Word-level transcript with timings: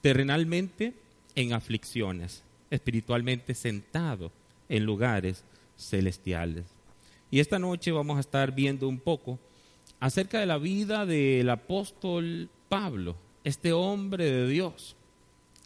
Terrenalmente 0.00 0.94
en 1.34 1.52
aflicciones, 1.52 2.42
espiritualmente 2.70 3.54
sentado 3.54 4.30
en 4.68 4.84
lugares 4.84 5.44
celestiales. 5.76 6.64
Y 7.30 7.40
esta 7.40 7.58
noche 7.58 7.92
vamos 7.92 8.16
a 8.16 8.20
estar 8.20 8.52
viendo 8.54 8.88
un 8.88 8.98
poco 8.98 9.38
acerca 10.00 10.40
de 10.40 10.46
la 10.46 10.58
vida 10.58 11.06
del 11.06 11.48
apóstol 11.50 12.48
Pablo, 12.68 13.16
este 13.42 13.72
hombre 13.72 14.30
de 14.30 14.48
Dios, 14.48 14.96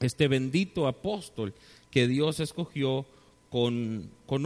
este 0.01 0.29
bendito 0.29 0.87
apóstol 0.87 1.55
que 1.91 2.07
Dios 2.07 2.41
escogió 2.41 3.07
con, 3.51 4.11
con, 4.27 4.43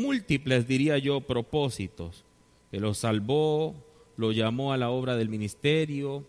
múltiples, 0.00 0.68
diría 0.68 0.98
yo, 0.98 1.20
propósitos, 1.20 2.24
que 2.70 2.80
lo 2.80 2.94
salvó, 2.94 3.74
lo 4.16 4.32
llamó 4.32 4.72
a 4.72 4.76
la 4.76 4.90
obra 4.90 5.16
del 5.16 5.28
ministerio, 5.28 6.24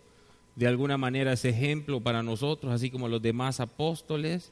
de 0.56 0.66
alguna 0.66 0.96
manera 0.96 1.34
es 1.34 1.44
ejemplo 1.44 2.00
para 2.00 2.22
nosotros, 2.22 2.72
así 2.72 2.90
como 2.90 3.08
los 3.08 3.22
demás 3.22 3.60
apóstoles. 3.60 4.50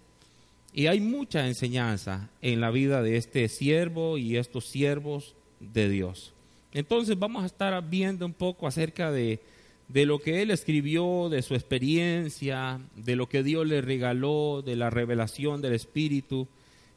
Y 0.72 0.86
hay 0.86 1.00
mucha 1.00 1.46
enseñanza 1.46 2.28
en 2.42 2.61
la 2.61 2.70
vida 2.70 3.02
de 3.02 3.16
este 3.16 3.48
siervo 3.48 4.19
y 4.19 4.36
estos 4.36 4.66
siervos 4.66 5.34
de 5.61 5.88
Dios. 5.88 6.34
Entonces 6.72 7.19
vamos 7.19 7.42
a 7.42 7.46
estar 7.46 7.88
viendo 7.88 8.27
un 8.27 8.34
poco 8.34 8.66
acerca 8.66 9.11
de, 9.11 9.41
de 9.88 10.05
lo 10.05 10.19
que 10.19 10.42
él 10.42 10.50
escribió, 10.50 11.28
de 11.30 11.41
su 11.41 11.55
experiencia, 11.55 12.80
de 12.96 13.16
lo 13.16 13.28
que 13.28 13.42
Dios 13.42 13.66
le 13.66 13.80
regaló, 13.80 14.62
de 14.62 14.77
la 14.77 14.91
revelación 14.91 15.62
del 15.62 15.72
Espíritu. 15.72 16.48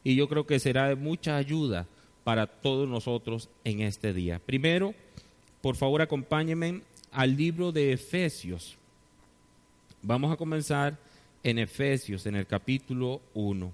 Y 0.03 0.15
yo 0.15 0.27
creo 0.27 0.45
que 0.45 0.59
será 0.59 0.89
de 0.89 0.95
mucha 0.95 1.37
ayuda 1.37 1.87
para 2.25 2.47
todos 2.47 2.89
nosotros 2.89 3.49
en 3.63 3.79
este 3.81 4.13
día. 4.13 4.41
Primero, 4.45 4.93
por 5.61 5.77
favor 5.77 6.01
acompáñenme 6.01 6.81
al 7.11 7.37
libro 7.37 7.71
de 7.71 7.93
Efesios. 7.93 8.77
Vamos 10.01 10.31
a 10.31 10.37
comenzar 10.37 10.97
en 11.43 11.59
Efesios, 11.59 12.25
en 12.25 12.35
el 12.35 12.45
capítulo 12.45 13.21
1. 13.33 13.71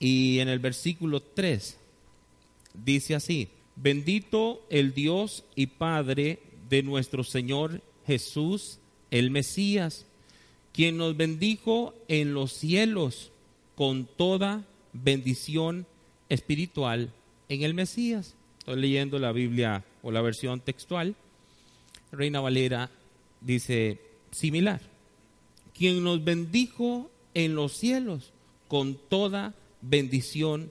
Y 0.00 0.38
en 0.38 0.48
el 0.48 0.58
versículo 0.58 1.20
3 1.20 1.78
dice 2.84 3.14
así, 3.14 3.48
bendito 3.76 4.64
el 4.70 4.94
Dios 4.94 5.44
y 5.54 5.66
Padre 5.66 6.38
de 6.68 6.82
nuestro 6.82 7.24
Señor 7.24 7.82
Jesús, 8.06 8.78
el 9.10 9.30
Mesías, 9.30 10.06
quien 10.72 10.96
nos 10.96 11.16
bendijo 11.16 11.94
en 12.08 12.34
los 12.34 12.52
cielos 12.52 13.32
con 13.74 14.06
toda 14.06 14.64
bendición 14.92 15.86
espiritual 16.28 17.12
en 17.48 17.62
el 17.62 17.74
Mesías. 17.74 18.34
Estoy 18.60 18.80
leyendo 18.80 19.18
la 19.18 19.32
Biblia 19.32 19.84
o 20.02 20.12
la 20.12 20.20
versión 20.20 20.60
textual. 20.60 21.16
Reina 22.12 22.40
Valera 22.40 22.90
dice, 23.40 24.00
similar, 24.30 24.80
quien 25.74 26.02
nos 26.02 26.24
bendijo 26.24 27.10
en 27.34 27.54
los 27.54 27.72
cielos 27.72 28.32
con 28.66 28.96
toda 29.08 29.54
bendición 29.80 30.70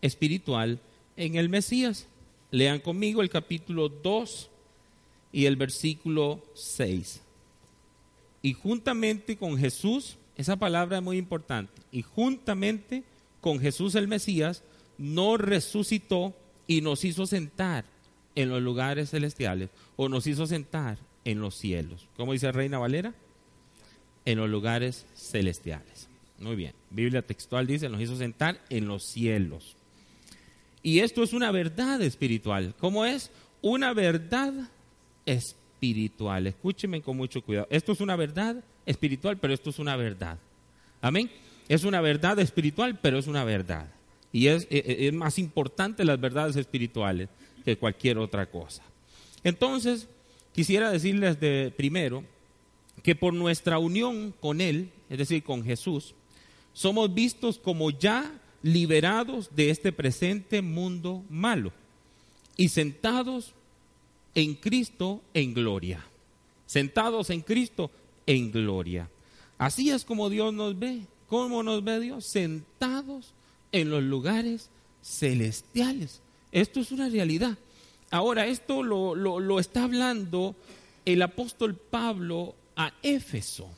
espiritual 0.00 0.80
en 1.16 1.36
el 1.36 1.48
Mesías. 1.48 2.06
Lean 2.50 2.80
conmigo 2.80 3.22
el 3.22 3.30
capítulo 3.30 3.88
2 3.88 4.50
y 5.32 5.46
el 5.46 5.56
versículo 5.56 6.42
6. 6.54 7.20
Y 8.42 8.52
juntamente 8.52 9.36
con 9.36 9.58
Jesús, 9.58 10.16
esa 10.36 10.56
palabra 10.56 10.98
es 10.98 11.02
muy 11.02 11.16
importante, 11.16 11.72
y 11.90 12.02
juntamente 12.02 13.02
con 13.40 13.58
Jesús 13.58 13.94
el 13.94 14.06
Mesías, 14.06 14.62
nos 14.98 15.40
resucitó 15.40 16.34
y 16.66 16.80
nos 16.80 17.04
hizo 17.04 17.26
sentar 17.26 17.84
en 18.34 18.48
los 18.48 18.62
lugares 18.62 19.10
celestiales, 19.10 19.70
o 19.96 20.08
nos 20.08 20.26
hizo 20.26 20.46
sentar 20.46 20.98
en 21.24 21.40
los 21.40 21.56
cielos. 21.56 22.06
¿Cómo 22.16 22.32
dice 22.32 22.52
Reina 22.52 22.78
Valera? 22.78 23.14
En 24.24 24.38
los 24.38 24.48
lugares 24.48 25.06
celestiales. 25.14 26.08
Muy 26.38 26.56
bien. 26.56 26.72
Biblia 26.90 27.22
textual 27.22 27.66
dice, 27.66 27.88
nos 27.88 28.00
hizo 28.00 28.16
sentar 28.16 28.60
en 28.68 28.86
los 28.86 29.04
cielos. 29.04 29.76
Y 30.82 31.00
esto 31.00 31.22
es 31.22 31.32
una 31.32 31.50
verdad 31.50 32.02
espiritual. 32.02 32.74
¿Cómo 32.78 33.06
es? 33.06 33.30
Una 33.62 33.94
verdad 33.94 34.52
espiritual. 35.24 36.46
Escúcheme 36.46 37.00
con 37.00 37.16
mucho 37.16 37.42
cuidado. 37.42 37.66
Esto 37.70 37.92
es 37.92 38.00
una 38.00 38.16
verdad 38.16 38.62
espiritual, 38.84 39.38
pero 39.38 39.54
esto 39.54 39.70
es 39.70 39.78
una 39.78 39.96
verdad. 39.96 40.38
Amén. 41.00 41.30
Es 41.68 41.84
una 41.84 42.00
verdad 42.02 42.38
espiritual, 42.38 42.98
pero 43.00 43.18
es 43.18 43.26
una 43.26 43.44
verdad. 43.44 43.88
Y 44.32 44.48
es, 44.48 44.66
es, 44.68 44.84
es 44.86 45.12
más 45.14 45.38
importante 45.38 46.04
las 46.04 46.20
verdades 46.20 46.56
espirituales 46.56 47.28
que 47.64 47.78
cualquier 47.78 48.18
otra 48.18 48.46
cosa. 48.46 48.82
Entonces, 49.42 50.08
quisiera 50.54 50.90
decirles 50.90 51.40
de 51.40 51.72
primero 51.76 52.24
que 53.02 53.14
por 53.14 53.34
nuestra 53.34 53.78
unión 53.78 54.34
con 54.40 54.60
Él, 54.60 54.90
es 55.10 55.18
decir, 55.18 55.42
con 55.42 55.64
Jesús, 55.64 56.14
somos 56.72 57.12
vistos 57.12 57.58
como 57.58 57.90
ya 57.90 58.40
liberados 58.62 59.54
de 59.54 59.70
este 59.70 59.92
presente 59.92 60.62
mundo 60.62 61.22
malo 61.28 61.72
y 62.56 62.68
sentados 62.68 63.52
en 64.34 64.54
Cristo 64.54 65.22
en 65.34 65.54
gloria. 65.54 66.04
Sentados 66.66 67.30
en 67.30 67.42
Cristo 67.42 67.90
en 68.26 68.50
gloria. 68.50 69.10
Así 69.58 69.90
es 69.90 70.04
como 70.04 70.30
Dios 70.30 70.52
nos 70.54 70.78
ve. 70.78 71.02
¿Cómo 71.28 71.62
nos 71.62 71.84
ve 71.84 72.00
Dios? 72.00 72.24
Sentados 72.24 73.34
en 73.70 73.90
los 73.90 74.02
lugares 74.02 74.70
celestiales. 75.02 76.20
Esto 76.52 76.80
es 76.80 76.90
una 76.92 77.08
realidad. 77.08 77.58
Ahora, 78.14 78.46
esto 78.46 78.84
lo, 78.84 79.16
lo, 79.16 79.40
lo 79.40 79.58
está 79.58 79.82
hablando 79.82 80.54
el 81.04 81.20
apóstol 81.20 81.74
Pablo 81.74 82.54
a 82.76 82.94
Éfeso, 83.02 83.68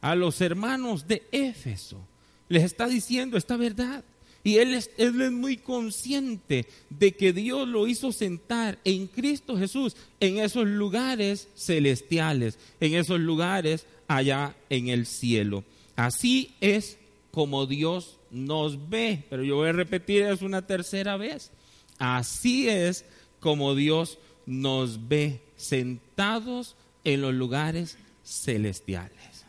a 0.00 0.14
los 0.14 0.40
hermanos 0.40 1.08
de 1.08 1.24
Éfeso. 1.32 2.06
Les 2.48 2.62
está 2.62 2.86
diciendo 2.86 3.36
esta 3.36 3.56
verdad. 3.56 4.04
Y 4.44 4.58
él 4.58 4.74
es, 4.74 4.92
él 4.96 5.20
es, 5.20 5.32
muy 5.32 5.56
consciente 5.56 6.68
de 6.88 7.16
que 7.16 7.32
Dios 7.32 7.66
lo 7.66 7.88
hizo 7.88 8.12
sentar 8.12 8.78
en 8.84 9.08
Cristo 9.08 9.58
Jesús 9.58 9.96
en 10.20 10.38
esos 10.38 10.68
lugares 10.68 11.48
celestiales, 11.56 12.60
en 12.78 12.94
esos 12.94 13.18
lugares 13.18 13.86
allá 14.06 14.54
en 14.70 14.86
el 14.86 15.04
cielo. 15.04 15.64
Así 15.96 16.54
es 16.60 16.96
como 17.32 17.66
Dios 17.66 18.20
nos 18.30 18.88
ve. 18.88 19.24
Pero 19.28 19.42
yo 19.42 19.56
voy 19.56 19.70
a 19.70 19.72
repetir 19.72 20.22
eso 20.22 20.46
una 20.46 20.64
tercera 20.64 21.16
vez. 21.16 21.50
Así 21.98 22.68
es 22.68 23.04
como 23.42 23.74
Dios 23.74 24.18
nos 24.46 25.08
ve 25.08 25.40
sentados 25.56 26.76
en 27.02 27.20
los 27.20 27.34
lugares 27.34 27.98
celestiales. 28.24 29.44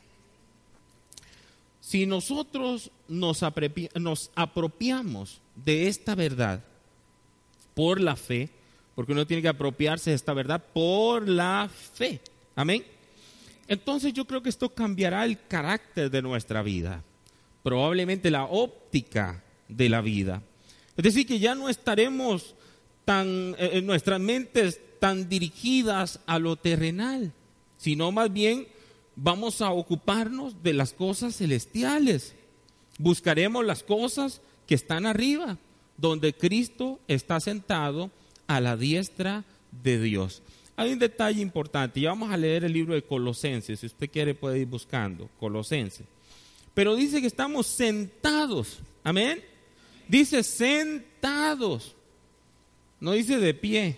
Si 1.80 2.08
nosotros 2.08 2.90
nos, 3.08 3.44
apropiamos 3.44 5.42
de 5.56 5.88
esta 5.88 6.16
verdad 6.16 6.64
por 7.76 8.02
la 8.02 8.16
fe, 8.16 8.50
porque 8.96 9.12
uno 9.12 9.28
tiene 9.28 9.44
que 9.44 9.48
apropiarse 9.48 10.10
de 10.10 10.16
esta 10.16 10.34
verdad 10.34 10.64
por 10.74 11.30
la 11.30 11.70
fe, 11.70 12.20
amén. 12.56 12.84
Entonces 13.68 14.12
yo 14.12 14.26
creo 14.26 14.42
que 14.42 14.50
esto 14.50 14.70
cambiará 14.70 15.24
el 15.24 15.40
carácter 15.48 16.10
de 16.10 16.24
nuestra 16.24 16.64
vida, 16.64 17.04
probablemente 17.62 18.32
la 18.32 18.46
óptica 18.46 19.44
de 19.68 19.88
la 19.88 20.02
vida. 20.02 20.42
Es 20.98 21.04
decir, 21.04 21.28
que 21.28 21.38
ya 21.38 21.54
no 21.54 21.70
estaremos 21.70 22.56
tan, 23.06 23.56
eh, 23.58 23.72
en 23.74 23.86
nuestras 23.86 24.20
mentes 24.20 24.80
tan 25.00 25.28
dirigidas 25.30 26.20
a 26.26 26.40
lo 26.40 26.56
terrenal, 26.56 27.34
sino 27.78 28.12
más 28.12 28.32
bien 28.32 28.68
vamos 29.16 29.62
a 29.62 29.72
ocuparnos 29.72 30.64
de 30.64 30.74
las 30.74 30.94
cosas 30.94 31.36
celestiales. 31.36 32.36
Buscaremos 32.98 33.66
las 33.66 33.84
cosas 33.84 34.42
que 34.68 34.76
están 34.76 35.06
arriba, 35.06 35.58
donde 35.98 36.34
Cristo 36.34 37.00
está 37.08 37.40
sentado 37.40 38.12
a 38.48 38.62
la 38.62 38.78
diestra 38.78 39.44
de 39.84 40.02
Dios. 40.02 40.42
Hay 40.76 40.92
un 40.94 41.00
detalle 41.00 41.42
importante, 41.42 42.00
y 42.00 42.06
vamos 42.06 42.32
a 42.32 42.38
leer 42.38 42.64
el 42.64 42.74
libro 42.74 42.94
de 42.94 43.04
Colosenses, 43.04 43.80
si 43.80 43.86
usted 43.86 44.10
quiere 44.10 44.34
puede 44.34 44.60
ir 44.60 44.68
buscando, 44.68 45.30
Colosenses. 45.40 46.06
Pero 46.74 46.96
dice 46.96 47.22
que 47.22 47.28
estamos 47.28 47.68
sentados, 47.68 48.80
amén. 49.04 49.44
Dice 50.08 50.44
sentados, 50.44 51.96
no 53.04 53.12
dice 53.12 53.38
de 53.38 53.54
pie. 53.54 53.98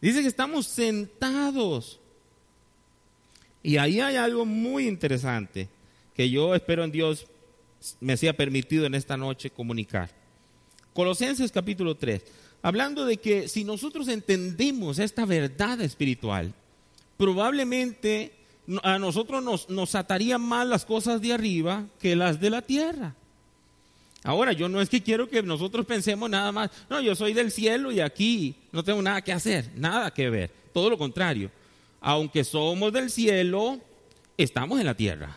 Dice 0.00 0.20
que 0.20 0.26
estamos 0.26 0.66
sentados 0.66 2.00
Y 3.62 3.76
ahí 3.76 4.00
hay 4.00 4.16
algo 4.16 4.44
muy 4.44 4.88
interesante 4.88 5.68
que 6.16 6.28
yo 6.28 6.56
espero 6.56 6.82
en 6.82 6.90
Dios 6.90 7.28
me 8.00 8.16
sea 8.16 8.36
permitido 8.36 8.84
en 8.84 8.96
esta 8.96 9.16
noche 9.16 9.50
comunicar. 9.50 10.10
Colosenses 10.92 11.52
capítulo 11.52 11.96
3, 11.96 12.24
hablando 12.62 13.04
de 13.04 13.18
que 13.18 13.48
si 13.48 13.62
nosotros 13.62 14.08
entendemos 14.08 14.98
esta 14.98 15.24
verdad 15.24 15.80
espiritual, 15.80 16.52
probablemente 17.16 18.32
a 18.82 18.98
nosotros 18.98 19.42
nos, 19.42 19.70
nos 19.70 19.94
atarían 19.94 20.42
más 20.42 20.66
las 20.66 20.84
cosas 20.84 21.22
de 21.22 21.32
arriba 21.32 21.86
que 22.00 22.16
las 22.16 22.40
de 22.40 22.50
la 22.50 22.62
tierra. 22.62 23.14
Ahora, 24.24 24.52
yo 24.52 24.68
no 24.68 24.80
es 24.80 24.88
que 24.88 25.02
quiero 25.02 25.28
que 25.28 25.42
nosotros 25.42 25.84
pensemos 25.84 26.30
nada 26.30 26.52
más, 26.52 26.70
no, 26.88 27.00
yo 27.00 27.14
soy 27.14 27.32
del 27.32 27.50
cielo 27.50 27.90
y 27.90 28.00
aquí 28.00 28.54
no 28.70 28.84
tengo 28.84 29.02
nada 29.02 29.22
que 29.22 29.32
hacer, 29.32 29.70
nada 29.74 30.12
que 30.12 30.30
ver, 30.30 30.50
todo 30.72 30.90
lo 30.90 30.96
contrario. 30.96 31.50
Aunque 32.00 32.44
somos 32.44 32.92
del 32.92 33.10
cielo, 33.10 33.80
estamos 34.36 34.78
en 34.80 34.86
la 34.86 34.94
tierra. 34.94 35.36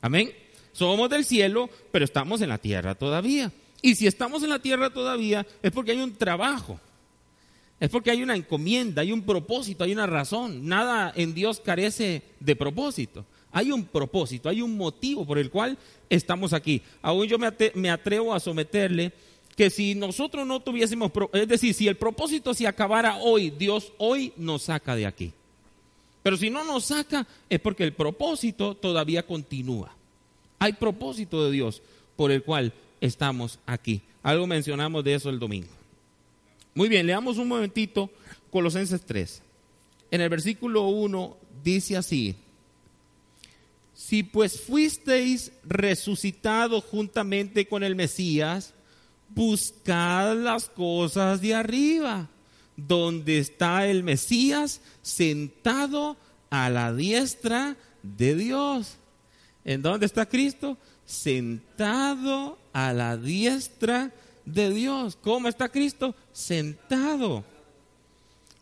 Amén. 0.00 0.32
Somos 0.72 1.10
del 1.10 1.24
cielo, 1.24 1.68
pero 1.92 2.04
estamos 2.04 2.40
en 2.40 2.48
la 2.48 2.58
tierra 2.58 2.94
todavía. 2.94 3.52
Y 3.82 3.94
si 3.94 4.06
estamos 4.06 4.42
en 4.42 4.50
la 4.50 4.58
tierra 4.58 4.90
todavía, 4.90 5.46
es 5.62 5.72
porque 5.72 5.92
hay 5.92 6.00
un 6.00 6.14
trabajo. 6.14 6.80
Es 7.78 7.88
porque 7.88 8.10
hay 8.10 8.22
una 8.22 8.36
encomienda, 8.36 9.02
hay 9.02 9.10
un 9.10 9.22
propósito, 9.22 9.84
hay 9.84 9.92
una 9.92 10.06
razón. 10.06 10.66
Nada 10.66 11.12
en 11.16 11.32
Dios 11.32 11.60
carece 11.60 12.22
de 12.38 12.56
propósito. 12.56 13.24
Hay 13.52 13.72
un 13.72 13.84
propósito, 13.84 14.48
hay 14.48 14.62
un 14.62 14.76
motivo 14.76 15.26
por 15.26 15.38
el 15.38 15.50
cual 15.50 15.76
estamos 16.08 16.52
aquí. 16.52 16.82
Aún 17.02 17.26
yo 17.26 17.36
me 17.38 17.90
atrevo 17.90 18.32
a 18.32 18.40
someterle 18.40 19.12
que 19.56 19.70
si 19.70 19.94
nosotros 19.94 20.46
no 20.46 20.60
tuviésemos, 20.60 21.10
es 21.32 21.48
decir, 21.48 21.74
si 21.74 21.88
el 21.88 21.96
propósito 21.96 22.54
se 22.54 22.66
acabara 22.66 23.16
hoy, 23.16 23.50
Dios 23.50 23.92
hoy 23.98 24.32
nos 24.36 24.62
saca 24.62 24.94
de 24.94 25.06
aquí. 25.06 25.32
Pero 26.22 26.36
si 26.36 26.50
no 26.50 26.64
nos 26.64 26.86
saca 26.86 27.26
es 27.48 27.60
porque 27.60 27.84
el 27.84 27.92
propósito 27.92 28.74
todavía 28.74 29.26
continúa. 29.26 29.94
Hay 30.58 30.74
propósito 30.74 31.44
de 31.44 31.50
Dios 31.50 31.82
por 32.16 32.30
el 32.30 32.42
cual 32.42 32.72
estamos 33.00 33.58
aquí. 33.66 34.02
Algo 34.22 34.46
mencionamos 34.46 35.02
de 35.02 35.14
eso 35.14 35.30
el 35.30 35.38
domingo. 35.38 35.68
Muy 36.74 36.88
bien, 36.88 37.06
leamos 37.06 37.38
un 37.38 37.48
momentito 37.48 38.10
Colosenses 38.50 39.02
3. 39.04 39.42
En 40.10 40.20
el 40.20 40.28
versículo 40.28 40.88
1 40.88 41.36
dice 41.64 41.96
así, 41.96 42.36
si 44.00 44.22
pues 44.22 44.62
fuisteis 44.62 45.52
resucitados 45.62 46.84
juntamente 46.84 47.68
con 47.68 47.82
el 47.82 47.94
Mesías, 47.94 48.72
buscad 49.28 50.38
las 50.38 50.70
cosas 50.70 51.42
de 51.42 51.54
arriba, 51.54 52.30
donde 52.78 53.38
está 53.38 53.86
el 53.86 54.02
Mesías 54.02 54.80
sentado 55.02 56.16
a 56.48 56.70
la 56.70 56.94
diestra 56.94 57.76
de 58.02 58.34
Dios. 58.36 58.96
¿En 59.66 59.82
dónde 59.82 60.06
está 60.06 60.24
Cristo? 60.24 60.78
Sentado 61.04 62.56
a 62.72 62.94
la 62.94 63.18
diestra 63.18 64.14
de 64.46 64.70
Dios. 64.70 65.18
¿Cómo 65.20 65.46
está 65.46 65.68
Cristo? 65.68 66.14
Sentado. 66.32 67.44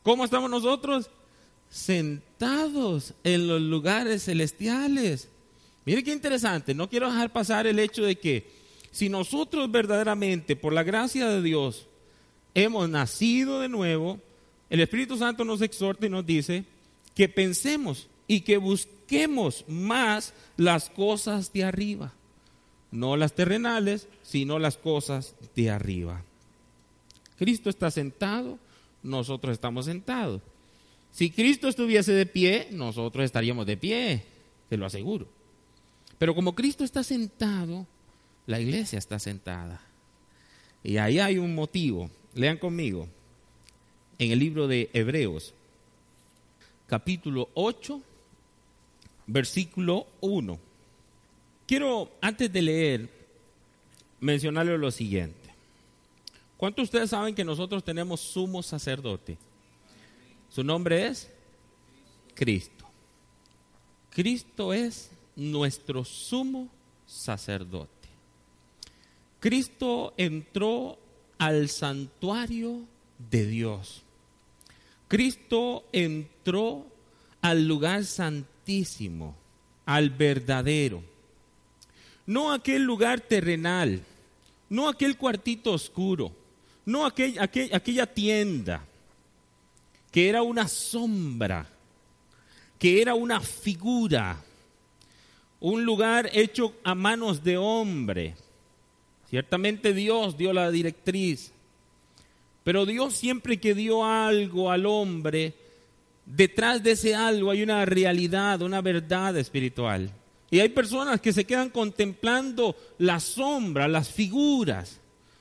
¿Cómo 0.02 0.24
estamos 0.24 0.50
nosotros? 0.50 1.08
Sentados 1.70 3.14
en 3.24 3.46
los 3.46 3.60
lugares 3.60 4.24
celestiales. 4.24 5.28
Mire 5.84 6.02
qué 6.02 6.12
interesante. 6.12 6.74
No 6.74 6.88
quiero 6.88 7.10
dejar 7.10 7.32
pasar 7.32 7.66
el 7.66 7.78
hecho 7.78 8.02
de 8.02 8.16
que 8.16 8.50
si 8.90 9.08
nosotros 9.08 9.70
verdaderamente, 9.70 10.56
por 10.56 10.72
la 10.72 10.82
gracia 10.82 11.28
de 11.28 11.42
Dios, 11.42 11.86
hemos 12.54 12.88
nacido 12.88 13.60
de 13.60 13.68
nuevo, 13.68 14.18
el 14.70 14.80
Espíritu 14.80 15.16
Santo 15.16 15.44
nos 15.44 15.62
exhorta 15.62 16.06
y 16.06 16.10
nos 16.10 16.26
dice 16.26 16.64
que 17.14 17.28
pensemos 17.28 18.08
y 18.26 18.40
que 18.40 18.58
busquemos 18.58 19.64
más 19.68 20.34
las 20.56 20.90
cosas 20.90 21.52
de 21.52 21.64
arriba. 21.64 22.12
No 22.90 23.16
las 23.16 23.34
terrenales, 23.34 24.08
sino 24.22 24.58
las 24.58 24.76
cosas 24.76 25.34
de 25.54 25.70
arriba. 25.70 26.22
Cristo 27.38 27.70
está 27.70 27.90
sentado, 27.90 28.58
nosotros 29.02 29.52
estamos 29.52 29.86
sentados. 29.86 30.42
Si 31.12 31.30
Cristo 31.30 31.68
estuviese 31.68 32.12
de 32.12 32.26
pie, 32.26 32.68
nosotros 32.70 33.24
estaríamos 33.24 33.66
de 33.66 33.76
pie, 33.76 34.22
te 34.68 34.76
lo 34.76 34.86
aseguro. 34.86 35.26
Pero 36.18 36.34
como 36.34 36.54
Cristo 36.54 36.84
está 36.84 37.02
sentado, 37.02 37.86
la 38.46 38.60
iglesia 38.60 38.98
está 38.98 39.18
sentada. 39.18 39.80
Y 40.82 40.96
ahí 40.96 41.18
hay 41.18 41.38
un 41.38 41.54
motivo. 41.54 42.10
Lean 42.34 42.58
conmigo. 42.58 43.08
En 44.18 44.32
el 44.32 44.38
libro 44.38 44.66
de 44.66 44.90
Hebreos, 44.92 45.54
capítulo 46.86 47.48
8, 47.54 48.00
versículo 49.26 50.06
1. 50.20 50.58
Quiero, 51.66 52.10
antes 52.20 52.52
de 52.52 52.62
leer, 52.62 53.08
mencionarle 54.20 54.76
lo 54.78 54.90
siguiente. 54.90 55.36
¿Cuántos 56.56 56.82
de 56.82 56.84
ustedes 56.84 57.10
saben 57.10 57.34
que 57.34 57.44
nosotros 57.44 57.84
tenemos 57.84 58.20
sumo 58.20 58.62
sacerdote? 58.62 59.38
Su 60.48 60.64
nombre 60.64 61.06
es 61.06 61.30
Cristo. 62.34 62.86
Cristo 64.10 64.72
es 64.72 65.10
nuestro 65.36 66.04
sumo 66.04 66.68
sacerdote. 67.06 68.08
Cristo 69.40 70.14
entró 70.16 70.98
al 71.38 71.68
santuario 71.68 72.80
de 73.30 73.46
Dios. 73.46 74.02
Cristo 75.06 75.84
entró 75.92 76.86
al 77.40 77.68
lugar 77.68 78.04
santísimo, 78.04 79.36
al 79.86 80.10
verdadero. 80.10 81.02
No 82.26 82.52
aquel 82.52 82.82
lugar 82.82 83.20
terrenal, 83.20 84.02
no 84.68 84.88
aquel 84.88 85.16
cuartito 85.16 85.72
oscuro, 85.72 86.32
no 86.84 87.06
aquella 87.06 88.06
tienda 88.06 88.87
que 90.18 90.28
era 90.28 90.42
una 90.42 90.66
sombra, 90.66 91.64
que 92.76 93.00
era 93.00 93.14
una 93.14 93.40
figura, 93.40 94.42
un 95.60 95.84
lugar 95.84 96.28
hecho 96.32 96.74
a 96.82 96.96
manos 96.96 97.44
de 97.44 97.56
hombre 97.56 98.34
Ciertamente 99.30 99.94
Dios 99.94 100.36
dio 100.36 100.52
la 100.52 100.72
directriz, 100.72 101.52
pero 102.64 102.84
Dios 102.84 103.14
siempre 103.14 103.60
que 103.60 103.76
dio 103.76 104.04
algo 104.04 104.72
al 104.72 104.86
hombre, 104.86 105.54
detrás 106.26 106.82
de 106.82 106.90
ese 106.90 107.14
algo 107.14 107.52
hay 107.52 107.62
una 107.62 107.84
realidad, 107.84 108.60
una 108.62 108.80
verdad 108.80 109.36
espiritual. 109.36 110.10
Y 110.50 110.58
hay 110.58 110.70
personas 110.70 111.20
que 111.20 111.32
se 111.32 111.44
quedan 111.44 111.70
contemplando 111.70 112.74
la 112.98 113.20
sombra, 113.20 113.86
las 113.86 114.10
figuras, 114.10 114.98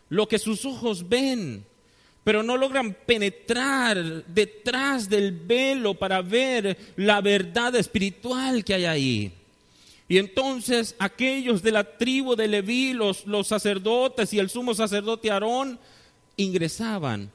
lo 0.10 0.28
que 0.28 0.38
sus 0.38 0.66
ojos 0.66 1.10
ven, 1.10 1.66
pero 2.28 2.44
no 2.44 2.58
logran 2.58 2.94
penetrar 3.06 4.26
detrás 4.26 5.08
del 5.08 5.32
velo 5.32 5.94
para 5.94 6.22
ver 6.22 6.78
la 6.98 7.22
verdad 7.22 7.74
espiritual 7.78 8.66
que 8.66 8.74
hay 8.74 8.84
ahí. 8.84 9.32
Y 10.10 10.18
entonces 10.18 10.94
aquellos 11.00 11.64
de 11.64 11.72
la 11.72 11.86
tribu 11.86 12.36
de 12.36 12.50
Leví, 12.50 12.92
los, 12.92 13.26
los 13.28 13.48
sacerdotes 13.48 14.34
y 14.34 14.40
el 14.40 14.50
sumo 14.50 14.74
sacerdote 14.74 15.32
Aarón, 15.32 15.80
ingresaban 16.36 17.32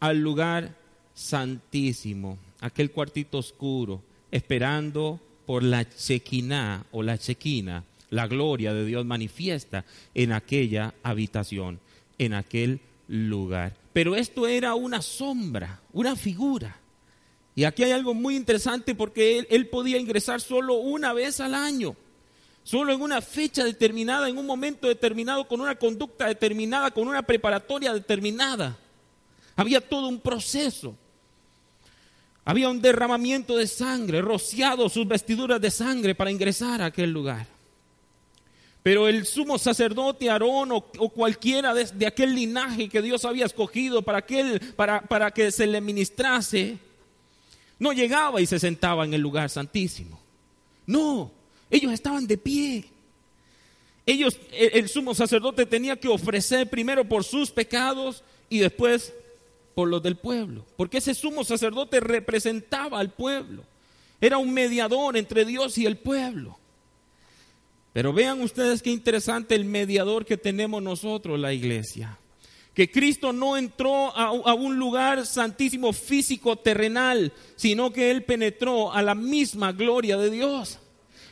al 0.00 0.18
lugar 0.18 0.74
santísimo, 1.14 2.36
aquel 2.58 2.90
cuartito 2.90 3.38
oscuro, 3.38 4.02
esperando 4.32 5.20
por 5.46 5.62
la 5.62 5.88
chequiná 5.88 6.84
o 6.90 7.04
la 7.04 7.16
chequina, 7.16 7.84
la 8.10 8.26
gloria 8.26 8.74
de 8.74 8.86
Dios 8.86 9.06
manifiesta 9.06 9.84
en 10.16 10.32
aquella 10.32 10.94
habitación, 11.04 11.78
en 12.18 12.34
aquel 12.34 12.80
lugar. 13.08 13.74
Pero 13.92 14.16
esto 14.16 14.46
era 14.46 14.74
una 14.74 15.02
sombra, 15.02 15.80
una 15.92 16.16
figura. 16.16 16.76
Y 17.54 17.64
aquí 17.64 17.82
hay 17.82 17.92
algo 17.92 18.14
muy 18.14 18.36
interesante 18.36 18.94
porque 18.94 19.46
él, 19.50 19.68
podía 19.68 19.98
ingresar 19.98 20.40
solo 20.40 20.74
una 20.74 21.12
vez 21.12 21.40
al 21.40 21.54
año. 21.54 21.94
Solo 22.64 22.92
en 22.92 23.02
una 23.02 23.20
fecha 23.20 23.64
determinada, 23.64 24.28
en 24.28 24.38
un 24.38 24.46
momento 24.46 24.88
determinado, 24.88 25.46
con 25.46 25.60
una 25.60 25.74
conducta 25.74 26.26
determinada, 26.26 26.90
con 26.90 27.08
una 27.08 27.22
preparatoria 27.22 27.92
determinada. 27.92 28.78
Había 29.56 29.80
todo 29.80 30.08
un 30.08 30.20
proceso. 30.20 30.96
Había 32.44 32.70
un 32.70 32.80
derramamiento 32.80 33.56
de 33.56 33.66
sangre, 33.66 34.22
rociado 34.22 34.88
sus 34.88 35.06
vestiduras 35.06 35.60
de 35.60 35.70
sangre 35.70 36.14
para 36.14 36.30
ingresar 36.30 36.80
a 36.80 36.86
aquel 36.86 37.10
lugar. 37.10 37.46
Pero 38.82 39.06
el 39.06 39.26
sumo 39.26 39.58
sacerdote 39.58 40.28
Aarón 40.28 40.72
o, 40.72 40.82
cualquiera 41.10 41.72
de, 41.72 42.06
aquel 42.06 42.34
linaje 42.34 42.88
que 42.88 43.00
Dios 43.00 43.24
había 43.24 43.46
escogido 43.46 44.02
para, 44.02 44.26
para, 45.06 45.30
que 45.30 45.52
se 45.52 45.68
le 45.68 45.80
ministrase, 45.80 46.78
no 47.78 47.92
llegaba 47.92 48.40
y 48.40 48.46
se 48.46 48.58
sentaba 48.58 49.04
en 49.04 49.14
el 49.14 49.20
lugar 49.20 49.50
santísimo. 49.50 50.18
No, 50.84 51.30
ellos 51.70 51.92
estaban 51.92 52.26
de 52.26 52.36
pie. 52.36 52.84
Ellos, 54.04 54.36
el, 54.50 54.88
sumo 54.88 55.14
sacerdote 55.14 55.64
tenía 55.64 55.94
que 55.94 56.08
ofrecer 56.08 56.68
primero 56.68 57.04
por 57.04 57.22
sus 57.22 57.52
pecados 57.52 58.24
y 58.48 58.58
después 58.58 59.14
por 59.76 59.86
los 59.86 60.02
del 60.02 60.16
pueblo. 60.16 60.66
Porque 60.76 60.98
ese 60.98 61.14
sumo 61.14 61.44
sacerdote 61.44 62.00
representaba 62.00 62.98
al 62.98 63.10
pueblo. 63.10 63.62
Era 64.20 64.38
un 64.38 64.52
mediador 64.52 65.16
entre 65.16 65.44
Dios 65.44 65.78
y 65.78 65.86
el 65.86 65.98
pueblo. 65.98 66.58
Pero 67.92 68.12
vean 68.12 68.40
ustedes 68.40 68.82
qué 68.82 68.90
interesante 68.90 69.54
el 69.54 69.64
mediador 69.64 70.24
que 70.24 70.36
tenemos 70.36 70.82
nosotros, 70.82 71.38
la 71.38 71.52
iglesia. 71.52 72.18
Que 72.74 72.90
Cristo 72.90 73.34
no 73.34 73.58
entró 73.58 74.16
a, 74.16 74.54
un 74.54 74.78
lugar 74.78 75.26
santísimo 75.26 75.92
físico 75.92 76.56
terrenal, 76.56 77.32
sino 77.54 77.92
que 77.92 78.10
Él 78.10 78.24
penetró 78.24 78.92
a 78.92 79.02
la 79.02 79.14
misma 79.14 79.72
gloria 79.72 80.16
de 80.16 80.30
Dios. 80.30 80.78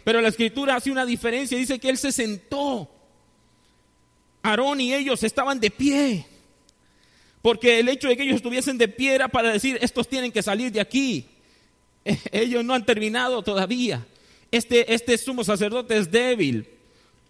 Pero 0.05 0.21
la 0.21 0.29
escritura 0.29 0.77
hace 0.77 0.91
una 0.91 1.07
diferencia, 1.07 1.57
dice 1.57 1.79
que 1.79 1.89
Él 1.89 1.97
se 1.97 2.13
sentó. 2.13 2.91
Aarón 4.43 4.83
y 4.83 4.93
ellos 4.93 5.23
estaban 5.23 5.61
de 5.61 5.71
pie. 5.71 6.27
Porque 7.41 7.79
el 7.79 7.89
hecho 7.89 8.09
de 8.09 8.19
que 8.19 8.25
ellos 8.25 8.37
estuviesen 8.37 8.77
de 8.77 8.89
pie 8.89 9.15
era 9.15 9.29
para 9.29 9.51
decir, 9.51 9.79
estos 9.81 10.09
tienen 10.09 10.33
que 10.33 10.43
salir 10.43 10.71
de 10.73 10.81
aquí. 10.81 11.27
Ellos 12.33 12.65
no 12.65 12.75
han 12.75 12.85
terminado 12.85 13.43
todavía. 13.43 14.07
Este, 14.51 14.93
este 14.93 15.17
sumo 15.19 15.45
sacerdote 15.45 15.97
es 15.97 16.11
débil. 16.11 16.69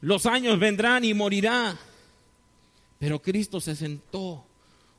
Los 0.01 0.27
años 0.27 0.59
vendrán 0.59 1.05
y 1.05 1.15
morirá. 1.15 1.79
Pero 2.99 3.21
Cristo 3.21 3.61
se 3.61 3.77
sentó. 3.77 4.45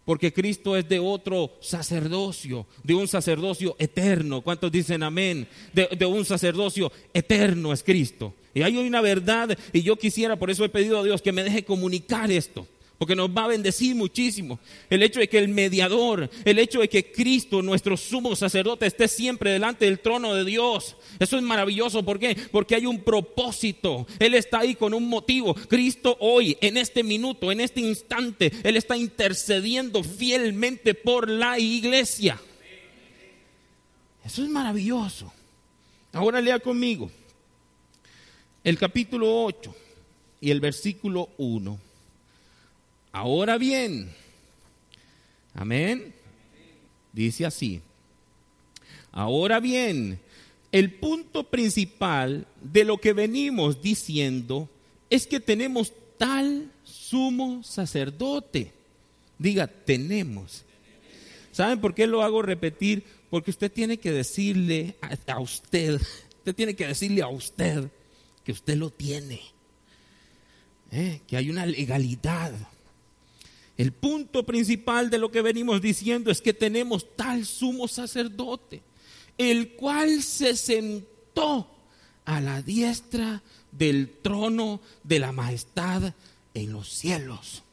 Porque 0.06 0.34
Cristo 0.34 0.76
es 0.76 0.90
de 0.90 1.00
otro 1.00 1.58
sacerdocio, 1.62 2.66
de 2.84 2.96
un 2.96 3.08
sacerdocio 3.08 3.76
eterno. 3.78 4.42
¿Cuántos 4.42 4.72
dicen 4.72 5.04
amén? 5.04 5.48
De, 5.74 5.88
de 5.96 6.06
un 6.06 6.26
sacerdocio 6.26 6.92
eterno 7.14 7.72
es 7.72 7.84
Cristo. 7.84 8.34
Y 8.54 8.64
hay 8.64 8.78
una 8.78 9.00
verdad, 9.00 9.58
y 9.72 9.84
yo 9.84 9.96
quisiera, 9.96 10.38
por 10.38 10.50
eso 10.50 10.66
he 10.66 10.70
pedido 10.70 11.00
a 11.00 11.04
Dios 11.04 11.22
que 11.22 11.32
me 11.32 11.44
deje 11.44 11.64
comunicar 11.64 12.32
esto 12.32 12.68
porque 13.02 13.16
nos 13.16 13.32
va 13.32 13.46
a 13.46 13.48
bendecir 13.48 13.96
muchísimo. 13.96 14.60
El 14.88 15.02
hecho 15.02 15.22
de 15.22 15.28
que 15.28 15.40
el 15.40 15.48
mediador, 15.48 16.30
el 16.46 16.60
hecho 16.60 16.82
de 16.82 16.88
que 16.88 17.12
Cristo, 17.12 17.64
nuestro 17.64 17.98
sumo 17.98 18.36
sacerdote, 18.36 18.86
esté 18.86 19.08
siempre 19.08 19.50
delante 19.50 19.86
del 19.86 20.02
trono 20.02 20.36
de 20.36 20.46
Dios. 20.46 20.96
Eso 21.18 21.36
es 21.36 21.42
maravilloso. 21.42 22.04
¿Por 22.04 22.20
qué? 22.20 22.38
Porque 22.52 22.76
hay 22.76 22.86
un 22.86 23.00
propósito. 23.00 24.06
Él 24.20 24.36
está 24.36 24.60
ahí 24.60 24.76
con 24.76 24.94
un 24.94 25.10
motivo. 25.10 25.56
Cristo 25.56 26.16
hoy, 26.20 26.56
en 26.62 26.78
este 26.78 27.02
minuto, 27.02 27.52
en 27.52 27.62
este 27.62 27.82
instante, 27.82 28.52
Él 28.62 28.78
está 28.78 28.96
intercediendo 28.96 30.04
fielmente 30.04 30.94
por 30.94 31.28
la 31.28 31.58
iglesia. 31.58 32.40
Eso 34.24 34.44
es 34.44 34.50
maravilloso. 34.50 35.34
Ahora 36.14 36.40
lea 36.40 36.60
conmigo 36.60 37.10
el 38.64 38.78
capítulo 38.78 39.44
8 39.44 39.76
y 40.40 40.52
el 40.52 40.60
versículo 40.60 41.30
1. 41.40 41.90
Ahora 43.12 43.58
bien, 43.58 44.14
amén, 45.54 46.14
dice 47.12 47.46
así. 47.46 47.82
Ahora 49.12 49.60
bien, 49.60 50.20
el 50.72 50.94
punto 50.94 51.44
principal 51.50 52.48
de 52.62 52.86
lo 52.86 52.98
que 52.98 53.12
venimos 53.12 53.82
diciendo 53.82 54.70
es 55.10 55.28
que 55.28 55.42
tenemos 55.42 55.92
tal 56.18 56.72
sumo 56.84 57.62
sacerdote. 57.64 58.72
Diga, 59.38 59.68
tenemos. 59.68 60.64
¿Saben 61.52 61.82
por 61.82 61.94
qué 61.94 62.08
lo 62.08 62.22
hago 62.22 62.42
repetir? 62.42 63.04
Porque 63.30 63.52
usted 63.52 63.70
tiene 63.70 63.98
que 63.98 64.12
decirle 64.12 64.96
a, 65.28 65.40
usted, 65.40 65.96
usted 65.96 66.56
tiene 66.56 66.76
que 66.76 66.88
decirle 66.88 67.22
a 67.22 67.28
usted 67.28 67.90
que 68.46 68.54
usted 68.54 68.78
lo 68.78 68.90
tiene. 68.90 69.42
¿eh? 70.92 71.22
Que 71.28 71.36
hay 71.36 71.50
una 71.50 71.66
legalidad 71.66 72.54
el 73.82 73.94
punto 73.94 74.46
principal 74.46 75.10
de 75.10 75.18
lo 75.18 75.32
que 75.32 75.42
venimos 75.42 75.82
diciendo 75.82 76.30
es 76.30 76.40
que 76.40 76.54
tenemos 76.54 77.16
tal 77.16 77.48
sumo 77.48 77.88
sacerdote, 77.88 78.84
el 79.40 79.72
cual 79.72 80.22
se 80.22 80.56
sentó 80.56 81.68
a 82.26 82.40
la 82.42 82.62
diestra 82.62 83.42
del 83.72 84.18
trono 84.22 84.82
de 85.04 85.18
la 85.18 85.32
majestad 85.32 86.14
en 86.54 86.72
los 86.72 86.90
cielos. 86.90 87.64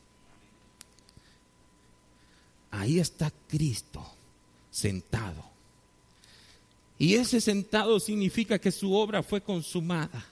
Ahí 2.70 2.98
está 2.98 3.30
Cristo 3.46 4.02
sentado. 4.70 5.44
Y 6.98 7.16
ese 7.16 7.38
sentado 7.38 8.00
significa 8.00 8.58
que 8.58 8.72
su 8.72 8.94
obra 8.94 9.22
fue 9.22 9.42
consumada, 9.42 10.24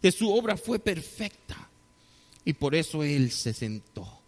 que 0.00 0.12
su 0.12 0.32
obra 0.32 0.56
fue 0.56 0.78
perfecta. 0.78 1.68
Y 2.44 2.52
por 2.52 2.76
eso 2.76 3.02
Él 3.02 3.32
se 3.32 3.52
sentó. 3.52 4.21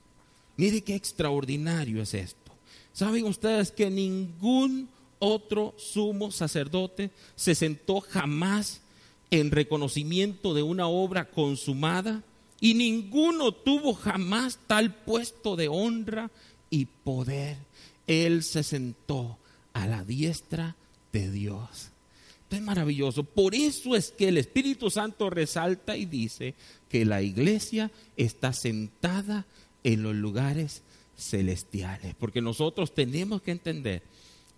Mire 0.56 0.82
qué 0.82 0.94
extraordinario 0.94 2.02
es 2.02 2.14
esto. 2.14 2.52
¿Saben 2.92 3.24
ustedes 3.24 3.72
que 3.72 3.90
ningún 3.90 4.88
otro 5.18 5.74
sumo 5.78 6.30
sacerdote 6.30 7.10
se 7.34 7.54
sentó 7.54 8.00
jamás 8.00 8.80
en 9.30 9.50
reconocimiento 9.50 10.54
de 10.54 10.62
una 10.62 10.86
obra 10.86 11.30
consumada? 11.30 12.22
Y 12.60 12.74
ninguno 12.74 13.52
tuvo 13.52 13.94
jamás 13.94 14.58
tal 14.66 14.94
puesto 14.94 15.56
de 15.56 15.68
honra 15.68 16.30
y 16.70 16.86
poder. 16.86 17.58
Él 18.06 18.42
se 18.42 18.62
sentó 18.62 19.38
a 19.72 19.86
la 19.86 20.04
diestra 20.04 20.76
de 21.12 21.30
Dios. 21.30 21.90
Esto 22.42 22.56
es 22.56 22.62
maravilloso. 22.62 23.24
Por 23.24 23.54
eso 23.54 23.96
es 23.96 24.10
que 24.10 24.28
el 24.28 24.38
Espíritu 24.38 24.88
Santo 24.90 25.30
resalta 25.30 25.96
y 25.96 26.04
dice 26.04 26.54
que 26.88 27.04
la 27.04 27.22
iglesia 27.22 27.90
está 28.16 28.52
sentada 28.52 29.46
en 29.84 30.02
los 30.02 30.14
lugares 30.14 30.82
celestiales. 31.16 32.14
Porque 32.16 32.40
nosotros 32.40 32.92
tenemos 32.94 33.42
que 33.42 33.52
entender 33.52 34.02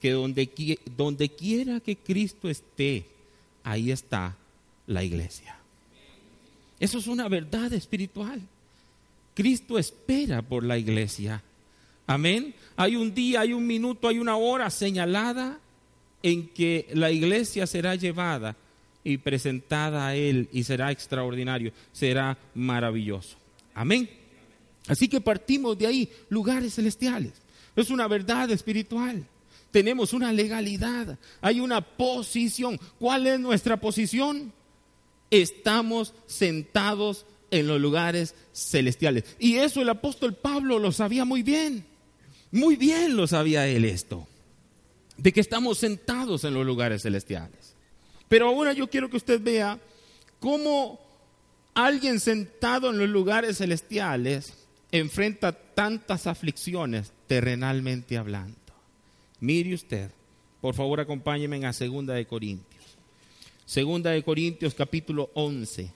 que 0.01 0.13
donde, 0.13 0.79
donde 0.97 1.29
quiera 1.29 1.81
que 1.81 1.97
Cristo 1.97 2.49
esté, 2.49 3.05
ahí 3.65 3.91
está 3.91 4.37
la 4.87 5.05
iglesia. 5.05 5.59
Eso 6.79 6.99
es 6.99 7.07
una 7.07 7.29
verdad 7.29 7.73
espiritual. 7.73 8.41
Cristo 9.35 9.79
espera 9.79 10.43
por 10.43 10.65
la 10.65 10.79
iglesia. 10.79 11.43
Amén. 12.07 12.55
Hay 12.77 12.97
un 12.97 13.15
día, 13.15 13.41
hay 13.41 13.53
un 13.53 13.67
minuto, 13.67 14.09
hay 14.09 14.19
una 14.19 14.37
hora 14.37 14.71
señalada 14.71 15.59
en 16.23 16.49
que 16.49 16.89
la 16.93 17.11
iglesia 17.11 17.67
será 17.67 17.95
llevada 17.95 18.57
y 19.03 19.19
presentada 19.19 20.09
a 20.09 20.17
Él 20.17 20.49
y 20.53 20.65
será 20.65 20.91
extraordinario, 20.91 21.73
será 21.93 22.37
maravilloso. 22.55 23.37
Amén. 23.75 24.09
Así 24.89 25.09
que 25.09 25.21
partimos 25.21 25.77
de 25.79 25.87
ahí, 25.87 26.11
lugares 26.29 26.75
celestiales. 26.75 27.33
Es 27.75 27.91
una 27.91 28.09
verdad 28.09 28.51
espiritual. 28.51 29.27
Tenemos 29.71 30.13
una 30.13 30.33
legalidad, 30.33 31.19
hay 31.41 31.61
una 31.61 31.81
posición. 31.81 32.81
¿Cuál 32.99 33.27
es 33.27 33.39
nuestra 33.39 33.79
posición? 33.79 34.53
Estamos 35.31 36.15
sentados 36.27 37.27
en 37.51 37.67
los 37.67 37.81
lugares 37.81 38.35
celestiales. 38.53 39.25
Y 39.39 39.57
eso 39.57 39.83
el 39.83 39.89
apóstol 39.89 40.35
Pablo 40.35 40.79
lo 40.79 40.93
sabía 40.93 41.25
muy 41.25 41.43
bien. 41.43 41.85
Muy 42.51 42.77
bien 42.77 43.17
lo 43.17 43.27
sabía 43.27 43.67
él 43.67 43.85
esto. 43.85 44.27
De 45.19 45.33
que 45.33 45.41
estamos 45.41 45.79
sentados 45.79 46.45
en 46.45 46.55
los 46.55 46.65
lugares 46.65 47.03
celestiales. 47.03 47.75
Pero 48.29 48.49
ahora 48.49 48.73
yo 48.73 48.89
quiero 48.89 49.11
que 49.11 49.17
usted 49.17 49.43
vea 49.43 49.79
cómo 50.41 51.01
alguien 51.75 52.21
sentado 52.21 52.91
en 52.91 52.99
los 52.99 53.09
lugares 53.09 53.59
celestiales 53.59 54.66
enfrenta 54.93 55.53
tantas 55.53 56.27
aflicciones 56.27 57.13
terrenalmente 57.27 58.17
hablando. 58.17 58.57
Mire 59.41 59.75
usted, 59.75 60.11
por 60.61 60.75
favor 60.75 61.01
acompáñeme 61.01 61.65
a 61.67 61.73
Segunda 61.73 62.15
de 62.15 62.27
Corintios. 62.27 62.85
Segunda 63.67 64.11
de 64.11 64.23
Corintios 64.23 64.75
capítulo 64.75 65.31
11. 65.35 65.91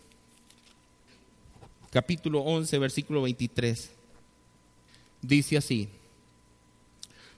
Capítulo 1.91 2.41
11, 2.41 2.79
versículo 2.79 3.23
23. 3.23 3.91
Dice 5.23 5.57
así, 5.57 5.89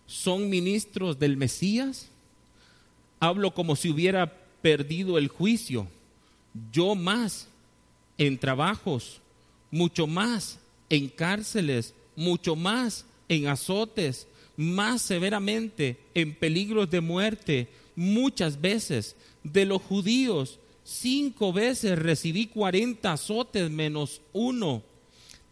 ¿son 0.06 0.48
ministros 0.48 1.18
del 1.18 1.36
Mesías? 1.36 2.08
Hablo 3.18 3.54
como 3.54 3.76
si 3.76 3.90
hubiera 3.90 4.32
perdido 4.62 5.18
el 5.18 5.28
juicio. 5.28 5.86
Yo 6.70 6.94
más 6.94 7.48
en 8.18 8.38
trabajos, 8.38 9.20
mucho 9.70 10.06
más 10.06 10.58
en 10.92 11.08
cárceles, 11.08 11.94
mucho 12.16 12.54
más 12.54 13.06
en 13.26 13.46
azotes, 13.46 14.26
más 14.58 15.00
severamente 15.00 15.96
en 16.12 16.34
peligros 16.34 16.90
de 16.90 17.00
muerte, 17.00 17.68
muchas 17.96 18.60
veces. 18.60 19.16
De 19.42 19.64
los 19.64 19.80
judíos, 19.80 20.58
cinco 20.84 21.50
veces 21.50 21.98
recibí 21.98 22.46
cuarenta 22.46 23.14
azotes 23.14 23.70
menos 23.70 24.20
uno. 24.34 24.82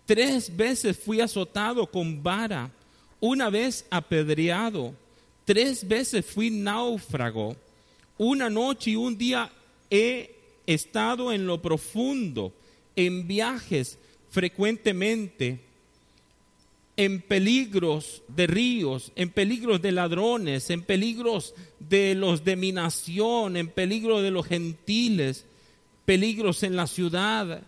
Tres 0.05 0.55
veces 0.55 0.99
fui 0.99 1.23
azotado 1.23 1.87
con 1.87 2.23
vara, 2.23 2.71
una 3.19 3.49
vez 3.49 3.87
apedreado, 3.91 4.95
tres 5.47 5.89
veces 5.89 6.27
fui 6.27 6.51
náufrago, 6.51 7.57
una 8.19 8.51
noche 8.51 8.91
y 8.91 8.97
un 8.97 9.17
día 9.17 9.51
he 9.89 10.37
estado 10.67 11.33
en 11.33 11.47
lo 11.47 11.63
profundo, 11.63 12.53
en 12.95 13.27
viajes 13.27 13.97
frecuentemente 14.31 15.61
en 16.97 17.23
peligros 17.23 18.23
de 18.29 18.47
ríos, 18.47 19.13
en 19.17 19.31
peligros 19.31 19.81
de 19.81 19.93
ladrones, 19.93 20.71
en 20.71 20.83
peligros 20.83 21.55
de 21.79 22.15
los 22.15 22.45
de 22.45 22.57
mi 22.57 22.73
nación, 22.73 23.57
en 23.57 23.69
peligros 23.69 24.23
de 24.23 24.31
los 24.31 24.47
gentiles, 24.47 25.47
peligros 26.05 26.63
en 26.63 26.77
la 26.77 26.87
ciudad, 26.87 27.63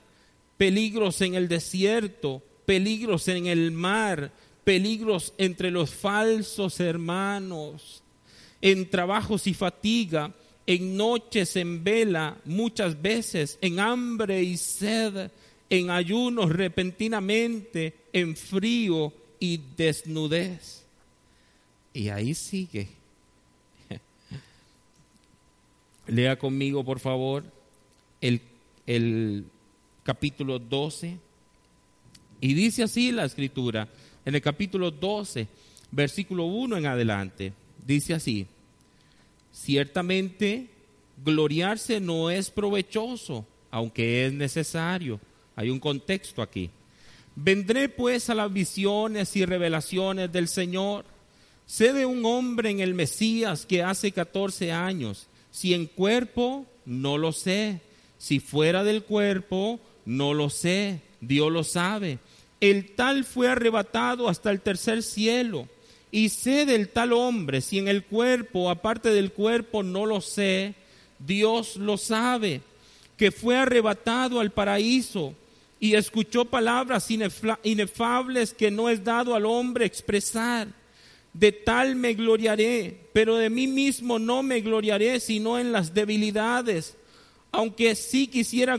peligros 0.56 1.20
en 1.22 1.34
el 1.34 1.48
desierto, 1.48 2.42
peligros 2.66 3.26
en 3.28 3.46
el 3.46 3.72
mar, 3.72 4.32
peligros 4.64 5.32
entre 5.38 5.70
los 5.70 5.90
falsos 5.90 6.78
hermanos, 6.80 8.02
en 8.60 8.88
trabajos 8.90 9.46
y 9.46 9.54
fatiga, 9.54 10.32
en 10.66 10.96
noches 10.96 11.56
en 11.56 11.82
vela, 11.82 12.36
muchas 12.44 13.00
veces, 13.00 13.58
en 13.60 13.80
hambre 13.80 14.42
y 14.42 14.56
sed, 14.56 15.30
en 15.72 15.88
ayunos 15.88 16.50
repentinamente, 16.50 17.94
en 18.12 18.36
frío 18.36 19.10
y 19.40 19.58
desnudez. 19.74 20.84
Y 21.94 22.10
ahí 22.10 22.34
sigue. 22.34 22.88
Lea 26.06 26.38
conmigo, 26.38 26.84
por 26.84 27.00
favor, 27.00 27.42
el, 28.20 28.42
el 28.86 29.46
capítulo 30.02 30.58
12. 30.58 31.16
Y 32.42 32.52
dice 32.52 32.82
así 32.82 33.10
la 33.10 33.24
escritura, 33.24 33.88
en 34.26 34.34
el 34.34 34.42
capítulo 34.42 34.90
12, 34.90 35.48
versículo 35.90 36.44
1 36.44 36.76
en 36.76 36.84
adelante, 36.84 37.54
dice 37.86 38.12
así, 38.12 38.46
ciertamente 39.50 40.68
gloriarse 41.24 41.98
no 41.98 42.28
es 42.28 42.50
provechoso, 42.50 43.46
aunque 43.70 44.26
es 44.26 44.34
necesario. 44.34 45.18
Hay 45.56 45.70
un 45.70 45.80
contexto 45.80 46.42
aquí. 46.42 46.70
Vendré 47.34 47.88
pues 47.88 48.28
a 48.30 48.34
las 48.34 48.52
visiones 48.52 49.36
y 49.36 49.44
revelaciones 49.44 50.30
del 50.32 50.48
Señor. 50.48 51.04
Sé 51.66 51.92
de 51.92 52.04
un 52.06 52.24
hombre 52.24 52.70
en 52.70 52.80
el 52.80 52.94
Mesías 52.94 53.64
que 53.64 53.82
hace 53.82 54.12
14 54.12 54.72
años. 54.72 55.28
Si 55.50 55.74
en 55.74 55.86
cuerpo, 55.86 56.66
no 56.84 57.18
lo 57.18 57.32
sé. 57.32 57.80
Si 58.18 58.40
fuera 58.40 58.84
del 58.84 59.04
cuerpo, 59.04 59.80
no 60.04 60.34
lo 60.34 60.50
sé. 60.50 61.00
Dios 61.20 61.50
lo 61.50 61.64
sabe. 61.64 62.18
El 62.60 62.94
tal 62.94 63.24
fue 63.24 63.48
arrebatado 63.48 64.28
hasta 64.28 64.50
el 64.50 64.60
tercer 64.60 65.02
cielo. 65.02 65.68
Y 66.10 66.28
sé 66.28 66.66
del 66.66 66.90
tal 66.90 67.14
hombre, 67.14 67.62
si 67.62 67.78
en 67.78 67.88
el 67.88 68.04
cuerpo, 68.04 68.68
aparte 68.68 69.08
del 69.08 69.32
cuerpo, 69.32 69.82
no 69.82 70.04
lo 70.04 70.20
sé, 70.20 70.74
Dios 71.18 71.76
lo 71.76 71.96
sabe, 71.96 72.60
que 73.16 73.30
fue 73.30 73.56
arrebatado 73.56 74.38
al 74.38 74.50
paraíso 74.50 75.34
y 75.82 75.96
escuchó 75.96 76.44
palabras 76.44 77.08
inefables 77.10 78.54
que 78.54 78.70
no 78.70 78.88
es 78.88 79.02
dado 79.02 79.34
al 79.34 79.44
hombre 79.44 79.84
expresar. 79.84 80.68
De 81.32 81.50
tal 81.50 81.96
me 81.96 82.14
gloriaré, 82.14 83.08
pero 83.12 83.34
de 83.34 83.50
mí 83.50 83.66
mismo 83.66 84.20
no 84.20 84.44
me 84.44 84.60
gloriaré, 84.60 85.18
sino 85.18 85.58
en 85.58 85.72
las 85.72 85.92
debilidades. 85.92 86.96
Aunque 87.50 87.96
quisiera 88.28 88.78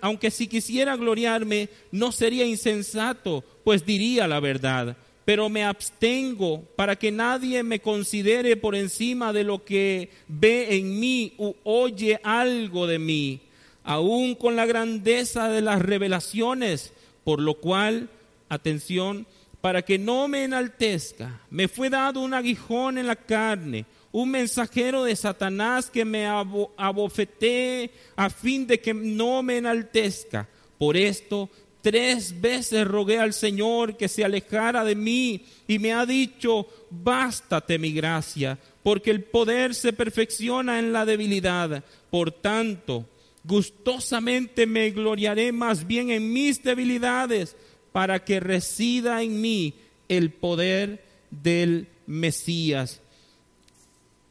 aunque 0.00 0.32
si 0.32 0.48
quisiera 0.48 0.96
gloriarme, 0.96 1.68
no 1.92 2.10
sería 2.10 2.44
insensato, 2.44 3.44
pues 3.62 3.86
diría 3.86 4.26
la 4.26 4.40
verdad. 4.40 4.96
Pero 5.24 5.48
me 5.48 5.62
abstengo 5.62 6.64
para 6.74 6.96
que 6.96 7.12
nadie 7.12 7.62
me 7.62 7.78
considere 7.78 8.56
por 8.56 8.74
encima 8.74 9.32
de 9.32 9.44
lo 9.44 9.64
que 9.64 10.10
ve 10.26 10.74
en 10.78 10.98
mí 10.98 11.34
u 11.38 11.54
oye 11.62 12.18
algo 12.24 12.88
de 12.88 12.98
mí 12.98 13.40
aún 13.84 14.34
con 14.34 14.56
la 14.56 14.66
grandeza 14.66 15.48
de 15.48 15.60
las 15.60 15.80
revelaciones, 15.80 16.92
por 17.22 17.40
lo 17.40 17.54
cual, 17.54 18.08
atención, 18.48 19.26
para 19.60 19.82
que 19.82 19.98
no 19.98 20.26
me 20.28 20.44
enaltezca, 20.44 21.40
me 21.50 21.68
fue 21.68 21.88
dado 21.88 22.20
un 22.20 22.34
aguijón 22.34 22.98
en 22.98 23.06
la 23.06 23.16
carne, 23.16 23.86
un 24.12 24.30
mensajero 24.30 25.04
de 25.04 25.16
Satanás 25.16 25.90
que 25.90 26.04
me 26.04 26.26
abofetee 26.26 27.90
a 28.16 28.30
fin 28.30 28.66
de 28.66 28.80
que 28.80 28.94
no 28.94 29.42
me 29.42 29.58
enaltezca. 29.58 30.48
Por 30.78 30.96
esto, 30.96 31.50
tres 31.82 32.40
veces 32.40 32.86
rogué 32.86 33.18
al 33.18 33.32
Señor 33.32 33.96
que 33.96 34.08
se 34.08 34.24
alejara 34.24 34.84
de 34.84 34.94
mí 34.94 35.44
y 35.66 35.78
me 35.78 35.92
ha 35.92 36.06
dicho, 36.06 36.66
bástate 36.90 37.78
mi 37.78 37.92
gracia, 37.92 38.58
porque 38.82 39.10
el 39.10 39.24
poder 39.24 39.74
se 39.74 39.92
perfecciona 39.92 40.78
en 40.78 40.92
la 40.92 41.04
debilidad. 41.04 41.82
Por 42.10 42.30
tanto, 42.32 43.06
Gustosamente 43.44 44.66
me 44.66 44.90
gloriaré 44.90 45.52
más 45.52 45.86
bien 45.86 46.10
en 46.10 46.32
mis 46.32 46.62
debilidades 46.62 47.56
para 47.92 48.24
que 48.24 48.40
resida 48.40 49.22
en 49.22 49.40
mí 49.40 49.74
el 50.08 50.30
poder 50.30 51.04
del 51.30 51.88
Mesías. 52.06 53.00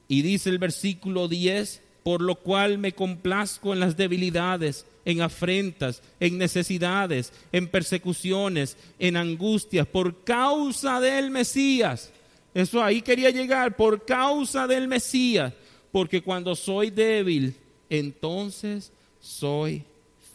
Y 0.07 0.21
dice 0.21 0.49
el 0.49 0.57
versículo 0.57 1.27
10, 1.27 1.81
por 2.03 2.21
lo 2.21 2.35
cual 2.35 2.77
me 2.77 2.93
complazco 2.93 3.73
en 3.73 3.79
las 3.79 3.95
debilidades, 3.95 4.85
en 5.05 5.21
afrentas, 5.21 6.01
en 6.19 6.37
necesidades, 6.37 7.31
en 7.51 7.67
persecuciones, 7.67 8.77
en 8.99 9.15
angustias, 9.15 9.87
por 9.87 10.23
causa 10.23 10.99
del 10.99 11.31
Mesías. 11.31 12.11
Eso 12.53 12.83
ahí 12.83 13.01
quería 13.01 13.29
llegar, 13.29 13.75
por 13.75 14.05
causa 14.05 14.67
del 14.67 14.87
Mesías, 14.87 15.53
porque 15.91 16.21
cuando 16.21 16.55
soy 16.55 16.89
débil, 16.89 17.55
entonces 17.89 18.91
soy 19.23 19.85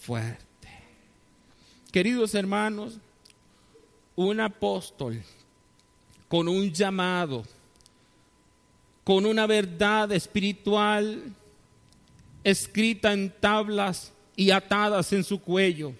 fuerte. 0.00 0.46
Queridos 1.92 2.34
hermanos, 2.34 2.98
un 4.16 4.40
apóstol 4.40 5.22
con 6.26 6.48
un 6.48 6.72
llamado, 6.72 7.44
con 9.04 9.26
una 9.26 9.46
verdad 9.46 10.10
espiritual 10.12 11.22
escrita 12.42 13.12
en 13.12 13.30
tablas 13.30 14.12
y 14.36 14.50
atadas 14.50 15.12
en 15.12 15.22
su 15.22 15.40
cuello, 15.40 15.92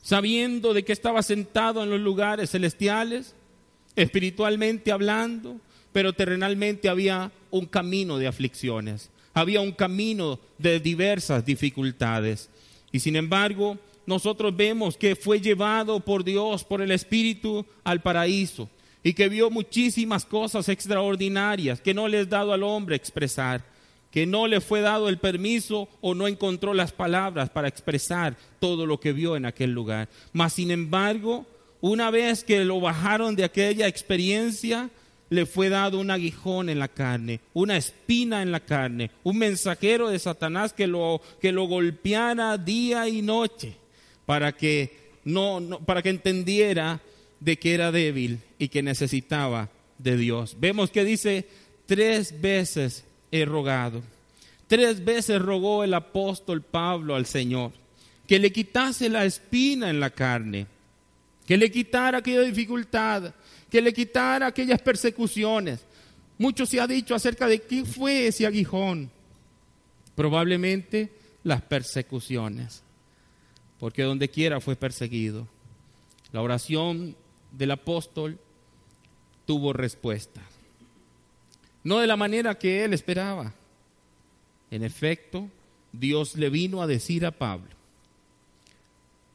sabiendo 0.00 0.74
de 0.74 0.84
que 0.84 0.92
estaba 0.92 1.22
sentado 1.22 1.82
en 1.82 1.90
los 1.90 2.00
lugares 2.00 2.50
celestiales, 2.50 3.34
espiritualmente 3.96 4.92
hablando, 4.92 5.60
pero 5.92 6.12
terrenalmente 6.12 6.88
había 6.88 7.32
un 7.50 7.66
camino 7.66 8.18
de 8.18 8.28
aflicciones 8.28 9.10
había 9.34 9.60
un 9.60 9.72
camino 9.72 10.38
de 10.56 10.80
diversas 10.80 11.44
dificultades. 11.44 12.48
Y 12.92 13.00
sin 13.00 13.16
embargo, 13.16 13.76
nosotros 14.06 14.56
vemos 14.56 14.96
que 14.96 15.16
fue 15.16 15.40
llevado 15.40 16.00
por 16.00 16.24
Dios, 16.24 16.64
por 16.64 16.80
el 16.80 16.92
Espíritu, 16.92 17.66
al 17.82 18.00
paraíso 18.00 18.70
y 19.06 19.12
que 19.12 19.28
vio 19.28 19.50
muchísimas 19.50 20.24
cosas 20.24 20.68
extraordinarias 20.70 21.80
que 21.80 21.94
no 21.94 22.08
le 22.08 22.22
es 22.22 22.28
dado 22.28 22.54
al 22.54 22.62
hombre 22.62 22.96
expresar, 22.96 23.62
que 24.10 24.26
no 24.26 24.46
le 24.46 24.62
fue 24.62 24.80
dado 24.80 25.10
el 25.10 25.18
permiso 25.18 25.88
o 26.00 26.14
no 26.14 26.26
encontró 26.26 26.72
las 26.72 26.90
palabras 26.90 27.50
para 27.50 27.68
expresar 27.68 28.36
todo 28.58 28.86
lo 28.86 28.98
que 28.98 29.12
vio 29.12 29.36
en 29.36 29.44
aquel 29.44 29.72
lugar. 29.72 30.08
Mas, 30.32 30.54
sin 30.54 30.70
embargo, 30.70 31.44
una 31.82 32.10
vez 32.10 32.44
que 32.44 32.64
lo 32.64 32.80
bajaron 32.80 33.36
de 33.36 33.44
aquella 33.44 33.86
experiencia, 33.86 34.88
le 35.30 35.46
fue 35.46 35.68
dado 35.68 35.98
un 35.98 36.10
aguijón 36.10 36.68
en 36.68 36.78
la 36.78 36.88
carne, 36.88 37.40
una 37.52 37.76
espina 37.76 38.42
en 38.42 38.52
la 38.52 38.60
carne, 38.60 39.10
un 39.22 39.38
mensajero 39.38 40.08
de 40.08 40.18
Satanás 40.18 40.72
que 40.72 40.86
lo, 40.86 41.20
que 41.40 41.52
lo 41.52 41.64
golpeara 41.64 42.58
día 42.58 43.08
y 43.08 43.22
noche 43.22 43.76
para 44.26 44.52
que, 44.52 45.10
no, 45.24 45.80
para 45.86 46.02
que 46.02 46.10
entendiera 46.10 47.00
de 47.40 47.58
que 47.58 47.74
era 47.74 47.92
débil 47.92 48.40
y 48.58 48.68
que 48.68 48.82
necesitaba 48.82 49.70
de 49.98 50.16
Dios. 50.16 50.56
Vemos 50.60 50.90
que 50.90 51.04
dice, 51.04 51.48
tres 51.86 52.40
veces 52.40 53.04
he 53.30 53.44
rogado. 53.44 54.02
Tres 54.66 55.04
veces 55.04 55.40
rogó 55.42 55.84
el 55.84 55.94
apóstol 55.94 56.62
Pablo 56.62 57.14
al 57.14 57.26
Señor 57.26 57.72
que 58.26 58.38
le 58.38 58.52
quitase 58.52 59.08
la 59.08 59.24
espina 59.24 59.90
en 59.90 60.00
la 60.00 60.10
carne, 60.10 60.66
que 61.46 61.56
le 61.56 61.70
quitara 61.70 62.18
aquella 62.18 62.40
dificultad, 62.40 63.34
que 63.74 63.82
le 63.82 63.92
quitara 63.92 64.46
aquellas 64.46 64.80
persecuciones. 64.80 65.84
Mucho 66.38 66.64
se 66.64 66.80
ha 66.80 66.86
dicho 66.86 67.12
acerca 67.12 67.48
de 67.48 67.60
qué 67.60 67.84
fue 67.84 68.28
ese 68.28 68.46
aguijón. 68.46 69.10
Probablemente 70.14 71.10
las 71.42 71.60
persecuciones, 71.62 72.84
porque 73.80 74.04
donde 74.04 74.28
quiera 74.28 74.60
fue 74.60 74.76
perseguido. 74.76 75.48
La 76.30 76.40
oración 76.40 77.16
del 77.50 77.72
apóstol 77.72 78.38
tuvo 79.44 79.72
respuesta. 79.72 80.40
No 81.82 81.98
de 81.98 82.06
la 82.06 82.16
manera 82.16 82.56
que 82.56 82.84
él 82.84 82.94
esperaba. 82.94 83.54
En 84.70 84.84
efecto, 84.84 85.48
Dios 85.90 86.36
le 86.36 86.48
vino 86.48 86.80
a 86.80 86.86
decir 86.86 87.26
a 87.26 87.32
Pablo, 87.32 87.74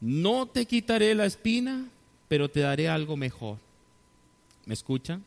no 0.00 0.46
te 0.46 0.64
quitaré 0.64 1.14
la 1.14 1.26
espina, 1.26 1.90
pero 2.26 2.48
te 2.48 2.60
daré 2.60 2.88
algo 2.88 3.18
mejor. 3.18 3.58
¿Me 4.70 4.74
escuchan? 4.74 5.24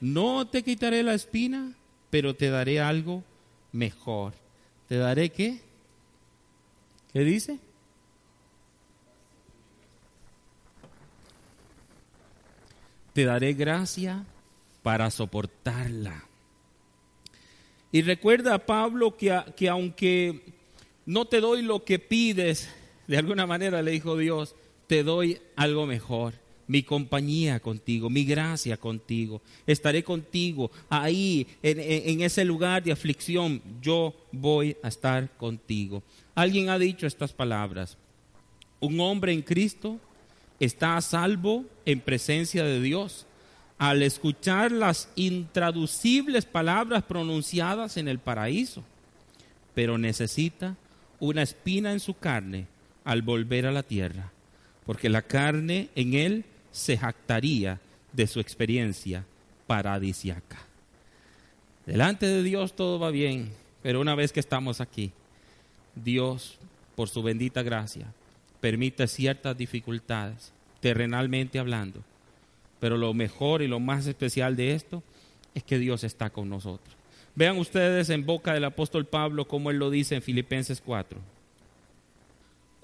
No 0.00 0.46
te 0.46 0.62
quitaré 0.62 1.02
la 1.02 1.14
espina, 1.14 1.74
pero 2.08 2.36
te 2.36 2.50
daré 2.50 2.78
algo 2.78 3.24
mejor. 3.72 4.32
¿Te 4.86 4.94
daré 4.96 5.30
qué? 5.30 5.60
¿Qué 7.12 7.24
dice? 7.24 7.58
te 13.12 13.24
daré 13.24 13.54
gracia 13.54 14.24
para 14.84 15.10
soportarla. 15.10 16.22
Y 17.90 18.02
recuerda 18.02 18.66
Pablo 18.66 19.16
que, 19.16 19.36
que 19.56 19.68
aunque 19.68 20.42
no 21.06 21.24
te 21.24 21.40
doy 21.40 21.62
lo 21.62 21.84
que 21.84 21.98
pides, 21.98 22.72
de 23.08 23.18
alguna 23.18 23.48
manera 23.48 23.82
le 23.82 23.90
dijo 23.90 24.16
Dios, 24.16 24.54
te 24.86 25.02
doy 25.02 25.40
algo 25.56 25.86
mejor 25.86 26.45
mi 26.68 26.82
compañía 26.82 27.60
contigo, 27.60 28.10
mi 28.10 28.24
gracia 28.24 28.76
contigo. 28.76 29.40
Estaré 29.66 30.02
contigo 30.02 30.70
ahí, 30.88 31.46
en, 31.62 32.20
ese 32.20 32.44
lugar 32.44 32.82
de 32.82 32.92
aflicción. 32.92 33.62
Yo 33.80 34.14
voy 34.32 34.76
a 34.82 34.88
estar 34.88 35.30
contigo. 35.36 36.02
Alguien 36.34 36.68
ha 36.68 36.78
dicho 36.78 37.06
estas 37.06 37.32
palabras. 37.32 37.96
Un 38.80 39.00
hombre 39.00 39.32
en 39.32 39.42
Cristo 39.42 39.98
está 40.60 40.96
a 40.96 41.02
salvo 41.02 41.64
en 41.84 42.00
presencia 42.00 42.64
de 42.64 42.80
Dios 42.80 43.26
al 43.78 44.02
escuchar 44.02 44.72
las 44.72 45.10
intraducibles 45.16 46.46
palabras 46.46 47.02
pronunciadas 47.02 47.98
en 47.98 48.08
el 48.08 48.18
paraíso, 48.18 48.82
pero 49.74 49.98
necesita 49.98 50.76
una 51.20 51.42
espina 51.42 51.92
en 51.92 52.00
su 52.00 52.14
carne 52.14 52.66
al 53.04 53.22
volver 53.22 53.66
a 53.66 53.72
la 53.72 53.82
tierra, 53.82 54.32
porque 54.86 55.10
la 55.10 55.22
carne 55.22 55.90
en 55.94 56.14
él 56.14 56.44
se 56.76 56.98
jactaría 56.98 57.80
de 58.12 58.26
su 58.26 58.38
experiencia 58.38 59.24
paradisiaca. 59.66 60.58
Delante 61.86 62.26
de 62.26 62.42
Dios 62.42 62.76
todo 62.76 62.98
va 62.98 63.10
bien, 63.10 63.50
pero 63.82 64.00
una 64.00 64.14
vez 64.14 64.30
que 64.30 64.40
estamos 64.40 64.82
aquí, 64.82 65.12
Dios, 65.94 66.58
por 66.94 67.08
su 67.08 67.22
bendita 67.22 67.62
gracia, 67.62 68.12
permite 68.60 69.06
ciertas 69.06 69.56
dificultades, 69.56 70.52
terrenalmente 70.80 71.58
hablando. 71.58 72.02
Pero 72.78 72.98
lo 72.98 73.14
mejor 73.14 73.62
y 73.62 73.68
lo 73.68 73.80
más 73.80 74.06
especial 74.06 74.54
de 74.54 74.74
esto 74.74 75.02
es 75.54 75.62
que 75.64 75.78
Dios 75.78 76.04
está 76.04 76.28
con 76.28 76.50
nosotros. 76.50 76.94
Vean 77.34 77.56
ustedes 77.56 78.10
en 78.10 78.26
boca 78.26 78.52
del 78.52 78.64
apóstol 78.64 79.06
Pablo 79.06 79.48
como 79.48 79.70
él 79.70 79.78
lo 79.78 79.88
dice 79.88 80.14
en 80.14 80.22
Filipenses 80.22 80.82
4. 80.84 81.18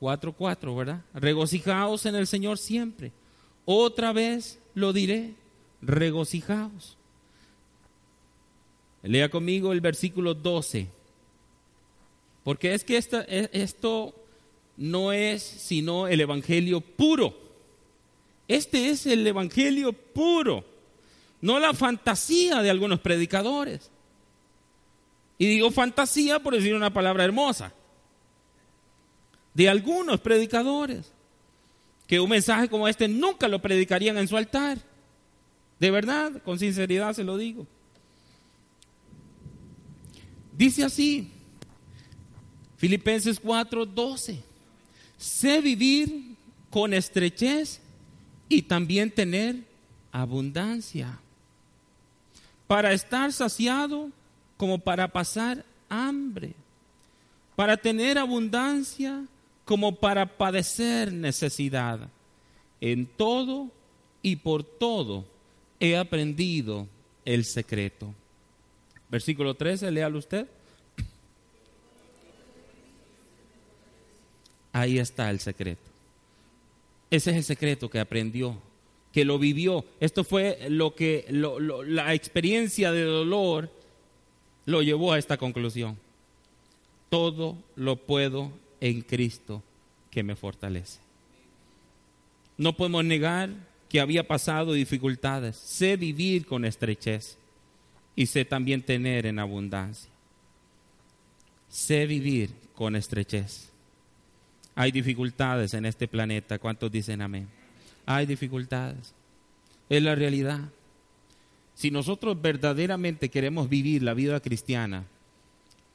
4.4, 0.00 0.76
¿verdad? 0.76 1.00
Regocijaos 1.12 2.06
en 2.06 2.14
el 2.14 2.26
Señor 2.26 2.56
siempre. 2.56 3.12
Otra 3.64 4.12
vez 4.12 4.58
lo 4.74 4.92
diré, 4.92 5.34
regocijaos. 5.80 6.96
Lea 9.02 9.28
conmigo 9.30 9.72
el 9.72 9.80
versículo 9.80 10.34
12. 10.34 10.88
Porque 12.44 12.74
es 12.74 12.84
que 12.84 12.96
e, 12.98 13.50
esto 13.52 14.14
no 14.76 15.12
es 15.12 15.42
sino 15.42 16.08
el 16.08 16.20
Evangelio 16.20 16.80
puro. 16.80 17.36
Este 18.48 18.90
es 18.90 19.06
el 19.06 19.26
Evangelio 19.26 19.92
puro, 19.92 20.64
no 21.40 21.58
la 21.58 21.72
fantasía 21.72 22.60
de 22.60 22.70
algunos 22.70 23.00
predicadores. 23.00 23.90
Y 25.38 25.46
digo 25.46 25.70
fantasía 25.70 26.40
por 26.40 26.54
decir 26.54 26.74
una 26.74 26.92
palabra 26.92 27.24
hermosa. 27.24 27.72
De 29.54 29.68
algunos 29.68 30.20
predicadores 30.20 31.12
que 32.12 32.20
un 32.20 32.28
mensaje 32.28 32.68
como 32.68 32.86
este 32.86 33.08
nunca 33.08 33.48
lo 33.48 33.62
predicarían 33.62 34.18
en 34.18 34.28
su 34.28 34.36
altar. 34.36 34.76
De 35.80 35.90
verdad, 35.90 36.42
con 36.42 36.58
sinceridad 36.58 37.14
se 37.14 37.24
lo 37.24 37.38
digo. 37.38 37.66
Dice 40.54 40.84
así, 40.84 41.30
Filipenses 42.76 43.40
4, 43.40 43.86
12, 43.86 44.42
sé 45.16 45.62
vivir 45.62 46.36
con 46.68 46.92
estrechez 46.92 47.80
y 48.46 48.60
también 48.60 49.10
tener 49.10 49.60
abundancia, 50.12 51.18
para 52.66 52.92
estar 52.92 53.32
saciado 53.32 54.10
como 54.58 54.78
para 54.78 55.08
pasar 55.08 55.64
hambre, 55.88 56.52
para 57.56 57.78
tener 57.78 58.18
abundancia 58.18 59.24
como 59.64 59.96
para 59.96 60.36
padecer 60.36 61.12
necesidad. 61.12 62.08
En 62.80 63.06
todo 63.06 63.70
y 64.22 64.36
por 64.36 64.64
todo 64.64 65.24
he 65.78 65.96
aprendido 65.96 66.86
el 67.24 67.44
secreto. 67.44 68.14
Versículo 69.10 69.54
13, 69.54 69.90
léalo 69.90 70.18
usted. 70.18 70.46
Ahí 74.72 74.98
está 74.98 75.30
el 75.30 75.38
secreto. 75.38 75.82
Ese 77.10 77.30
es 77.30 77.36
el 77.36 77.44
secreto 77.44 77.90
que 77.90 78.00
aprendió, 78.00 78.56
que 79.12 79.24
lo 79.26 79.38
vivió. 79.38 79.84
Esto 80.00 80.24
fue 80.24 80.58
lo 80.70 80.94
que 80.94 81.26
la 81.30 82.14
experiencia 82.14 82.90
de 82.90 83.02
dolor 83.02 83.70
lo 84.64 84.82
llevó 84.82 85.12
a 85.12 85.18
esta 85.18 85.36
conclusión. 85.36 85.98
Todo 87.10 87.58
lo 87.76 87.96
puedo 87.96 88.50
en 88.82 89.02
Cristo 89.02 89.62
que 90.10 90.24
me 90.24 90.34
fortalece. 90.34 90.98
No 92.58 92.76
podemos 92.76 93.04
negar 93.04 93.50
que 93.88 94.00
había 94.00 94.26
pasado 94.26 94.72
dificultades. 94.72 95.56
Sé 95.56 95.96
vivir 95.96 96.44
con 96.46 96.64
estrechez 96.64 97.38
y 98.16 98.26
sé 98.26 98.44
también 98.44 98.82
tener 98.82 99.24
en 99.26 99.38
abundancia. 99.38 100.10
Sé 101.68 102.06
vivir 102.06 102.50
con 102.74 102.96
estrechez. 102.96 103.70
Hay 104.74 104.90
dificultades 104.90 105.74
en 105.74 105.86
este 105.86 106.08
planeta. 106.08 106.58
¿Cuántos 106.58 106.90
dicen 106.90 107.22
amén? 107.22 107.48
Hay 108.04 108.26
dificultades. 108.26 109.14
Es 109.88 110.02
la 110.02 110.16
realidad. 110.16 110.60
Si 111.76 111.92
nosotros 111.92 112.42
verdaderamente 112.42 113.28
queremos 113.28 113.68
vivir 113.68 114.02
la 114.02 114.12
vida 114.12 114.40
cristiana, 114.40 115.04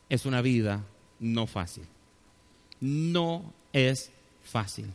es 0.08 0.26
una 0.26 0.42
vida 0.42 0.86
no 1.20 1.48
fácil 1.48 1.84
no 2.80 3.54
es 3.74 4.12
fácil. 4.44 4.88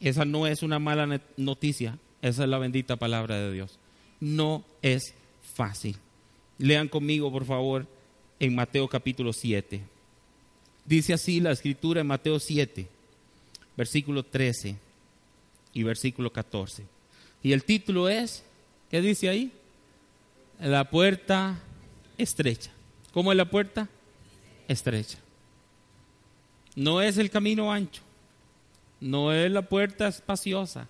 Esa 0.00 0.24
no 0.24 0.46
es 0.46 0.62
una 0.62 0.78
mala 0.78 1.20
noticia, 1.36 1.98
esa 2.22 2.42
es 2.44 2.48
la 2.48 2.58
bendita 2.58 2.96
palabra 2.96 3.36
de 3.36 3.52
Dios. 3.52 3.78
No 4.20 4.64
es 4.82 5.14
fácil. 5.54 5.96
Lean 6.58 6.88
conmigo, 6.88 7.30
por 7.30 7.44
favor, 7.44 7.86
en 8.38 8.54
Mateo 8.54 8.88
capítulo 8.88 9.32
7. 9.32 9.82
Dice 10.84 11.14
así 11.14 11.40
la 11.40 11.52
escritura 11.52 12.00
en 12.00 12.06
Mateo 12.06 12.38
7, 12.38 12.88
versículo 13.76 14.22
13 14.22 14.76
y 15.72 15.82
versículo 15.82 16.32
14. 16.32 16.84
Y 17.42 17.52
el 17.52 17.64
título 17.64 18.08
es, 18.08 18.44
¿qué 18.90 19.00
dice 19.00 19.28
ahí? 19.28 19.52
La 20.60 20.88
puerta 20.90 21.60
estrecha. 22.18 22.70
¿Cómo 23.12 23.32
es 23.32 23.36
la 23.36 23.50
puerta? 23.50 23.88
Estrecha. 24.68 25.18
No 26.76 27.00
es 27.00 27.16
el 27.16 27.30
camino 27.30 27.72
ancho, 27.72 28.02
no 29.00 29.32
es 29.32 29.50
la 29.50 29.62
puerta 29.62 30.08
espaciosa, 30.08 30.88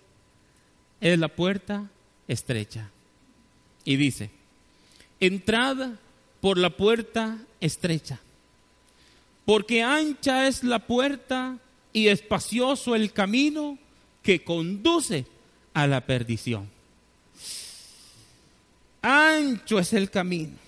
es 1.01 1.19
la 1.19 1.29
puerta 1.29 1.89
estrecha. 2.27 2.91
Y 3.85 3.97
dice, 3.97 4.31
entrada 5.21 5.97
por 6.41 6.59
la 6.59 6.71
puerta 6.71 7.39
estrecha, 7.61 8.21
porque 9.45 9.83
ancha 9.83 10.49
es 10.49 10.65
la 10.65 10.81
puerta 10.81 11.59
y 11.93 12.09
espacioso 12.09 12.97
el 12.97 13.13
camino 13.13 13.79
que 14.23 14.43
conduce 14.43 15.25
a 15.73 15.87
la 15.87 16.05
perdición. 16.05 16.69
Ancho 19.03 19.79
es 19.79 19.93
el 19.93 20.11
camino 20.11 20.66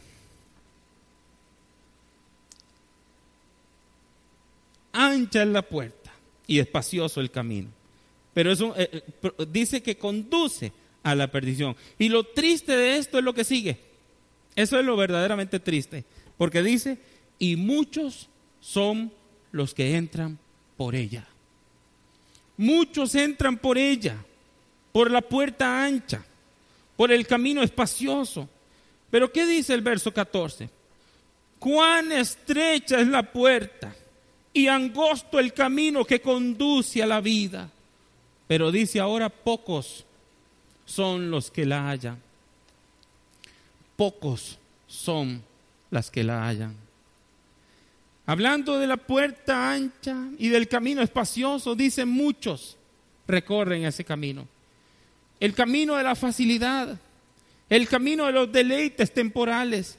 ancha 5.19 5.43
es 5.43 5.49
la 5.49 5.63
puerta 5.63 6.13
y 6.47 6.59
espacioso 6.59 7.21
el 7.21 7.31
camino. 7.31 7.69
Pero 8.35 8.53
eso 8.53 8.75
eh, 8.77 9.03
eh, 9.23 9.33
dice 9.51 9.83
que 9.83 9.97
conduce 9.97 10.73
a 11.03 11.15
la 11.15 11.31
perdición. 11.31 11.77
Y 11.99 12.09
lo 12.09 12.25
triste 12.25 12.77
de 12.77 12.97
esto 12.97 13.19
es 13.19 13.25
lo 13.25 13.35
que 13.35 13.45
sigue. 13.45 13.79
Eso 14.55 14.79
es 14.79 14.85
lo 14.85 14.97
verdaderamente 14.97 15.61
triste. 15.61 16.05
Porque 16.37 16.63
dice, 16.63 16.99
y 17.39 17.57
muchos 17.57 18.29
son 18.61 19.13
los 19.53 19.75
que 19.75 19.97
entran 19.97 20.39
por 20.77 20.95
ella. 20.95 21.27
Muchos 22.57 23.15
entran 23.15 23.59
por 23.59 23.79
ella, 23.79 24.17
por 24.93 25.11
la 25.11 25.21
puerta 25.21 25.85
ancha, 25.85 26.25
por 26.97 27.13
el 27.13 27.27
camino 27.27 27.63
espacioso. 27.63 28.49
Pero 29.11 29.33
¿qué 29.33 29.47
dice 29.47 29.75
el 29.75 29.81
verso 29.81 30.13
14? 30.13 30.69
Cuán 31.59 32.13
estrecha 32.13 33.01
es 33.01 33.09
la 33.09 33.23
puerta 33.33 33.95
y 34.59 34.67
angosto 34.67 35.39
el 35.39 35.53
camino 35.53 36.05
que 36.05 36.21
conduce 36.21 37.01
a 37.01 37.07
la 37.07 37.21
vida. 37.21 37.71
Pero 38.49 38.73
dice 38.73 38.99
ahora 38.99 39.29
pocos 39.29 40.05
son 40.85 41.31
los 41.31 41.49
que 41.49 41.65
la 41.65 41.89
hallan. 41.89 42.21
Pocos 43.95 44.59
son 44.89 45.45
las 45.93 46.11
que 46.11 46.25
la 46.25 46.45
hallan. 46.49 46.75
Hablando 48.27 48.81
de 48.81 48.89
la 48.89 48.97
puerta 48.97 49.71
ancha 49.71 50.27
y 50.39 50.49
del 50.49 50.67
camino 50.67 51.03
espacioso, 51.03 51.77
dicen 51.77 52.09
muchos 52.09 52.77
recorren 53.29 53.85
ese 53.85 54.05
camino. 54.05 54.49
el 55.39 55.55
camino 55.55 55.95
de 55.95 56.03
la 56.03 56.17
facilidad, 56.17 56.99
el 57.69 57.87
camino 57.87 58.27
de 58.27 58.33
los 58.33 58.51
deleites 58.51 59.15
temporales, 59.15 59.97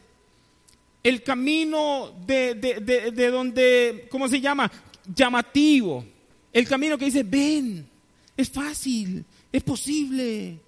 el 1.03 1.23
camino 1.23 2.13
de, 2.25 2.55
de, 2.55 3.31
donde, 3.31 4.07
¿cómo 4.11 4.27
se 4.27 4.41
llama? 4.41 4.71
Llamativo, 5.13 6.05
el 6.51 6.67
camino 6.67 6.97
que 6.97 7.05
dice, 7.05 7.23
ven, 7.23 7.87
es 8.35 8.49
fácil, 8.49 9.23
es 9.51 9.63
posible, 9.63 10.59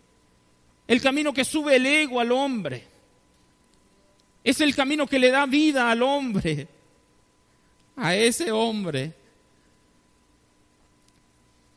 el 0.88 1.02
camino 1.02 1.34
que 1.34 1.44
sube 1.44 1.76
el 1.76 1.86
ego 1.86 2.20
al 2.20 2.32
hombre, 2.32 2.86
es 4.44 4.60
el 4.62 4.76
camino 4.76 5.06
que 5.06 5.20
le 5.20 5.30
da 5.30 5.46
vida 5.46 5.92
al 5.92 6.02
hombre, 6.02 6.68
a 7.96 8.16
ese 8.16 8.52
hombre. 8.52 9.14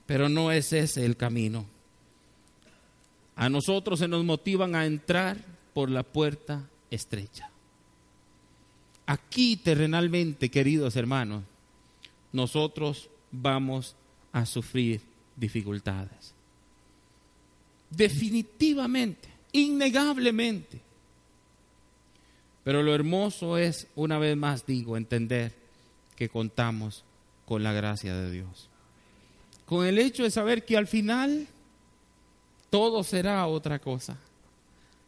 Pero 0.07 0.29
no 0.29 0.53
es 0.53 0.73
ese 0.73 1.05
el 1.05 1.17
camino. 1.17 1.65
A 3.37 3.49
nosotros 3.49 3.99
se 3.99 4.09
nos 4.09 4.25
motivan 4.25 4.75
a 4.75 4.87
entrar 4.87 5.39
por 5.73 5.91
la 5.91 6.03
puerta 6.03 6.63
estrecha. 6.91 7.51
Aquí 9.07 9.57
terrenalmente, 9.57 10.51
queridos 10.51 10.97
hermanos, 10.97 11.45
nosotros 12.33 13.11
vamos 13.31 13.97
a 14.33 14.47
sufrir 14.47 15.01
dificultades. 15.37 16.33
Definitivamente, 17.91 19.29
innegablemente. 19.53 20.81
Pero 22.65 22.83
lo 22.83 22.95
hermoso 22.95 23.59
es, 23.59 23.87
una 23.95 24.19
vez 24.19 24.37
más 24.37 24.65
digo, 24.65 24.97
entender 24.97 25.53
que 26.17 26.29
contamos 26.29 27.05
con 27.45 27.63
la 27.63 27.73
gracia 27.73 28.15
de 28.15 28.31
Dios. 28.31 28.71
Con 29.67 29.87
el 29.87 29.99
hecho 29.99 30.23
de 30.23 30.31
saber 30.31 30.65
que 30.65 30.77
al 30.77 30.87
final 30.87 31.47
todo 32.71 33.05
será 33.05 33.47
otra 33.47 33.79
cosa. 33.79 34.19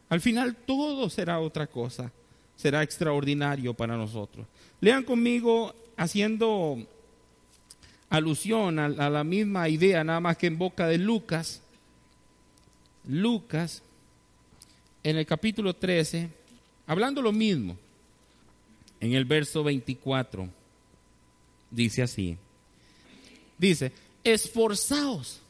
Al 0.09 0.21
final 0.21 0.55
todo 0.55 1.09
será 1.11 1.41
otra 1.41 1.67
cosa. 1.67 2.13
Será 2.57 2.83
extraordinario 2.83 3.75
para 3.75 3.97
nosotros. 3.97 4.47
Lean 4.81 5.05
conmigo 5.05 5.75
haciendo 5.97 6.79
alusión 8.09 8.79
a, 8.79 8.89
la 8.89 9.25
misma 9.25 9.69
idea, 9.69 10.05
nada 10.05 10.21
más 10.21 10.37
que 10.37 10.47
en 10.47 10.59
boca 10.59 10.87
de 10.87 10.99
Lucas. 10.99 11.63
Lucas, 13.07 13.83
en 15.03 15.17
el 15.17 15.27
capítulo 15.27 15.75
13, 15.75 16.29
hablando 16.87 17.23
lo 17.23 17.33
mismo, 17.33 17.77
en 19.01 19.13
el 19.13 19.25
verso 19.25 19.63
24, 19.63 20.49
dice 21.71 22.03
así. 22.03 22.37
Dice, 23.59 23.93
esforzaos 24.25 25.41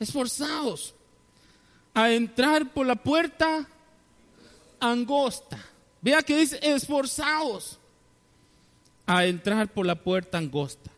esforzados 0.00 0.94
a 1.92 2.10
entrar 2.10 2.72
por 2.72 2.86
la 2.86 2.96
puerta 2.96 3.68
angosta. 4.80 5.62
Vea 6.02 6.22
que 6.22 6.36
dice, 6.36 6.58
esforzados 6.62 7.78
a 9.06 9.26
entrar 9.26 9.68
por 9.68 9.86
la 9.86 9.94
puerta 9.94 10.38
angosta. 10.38 10.90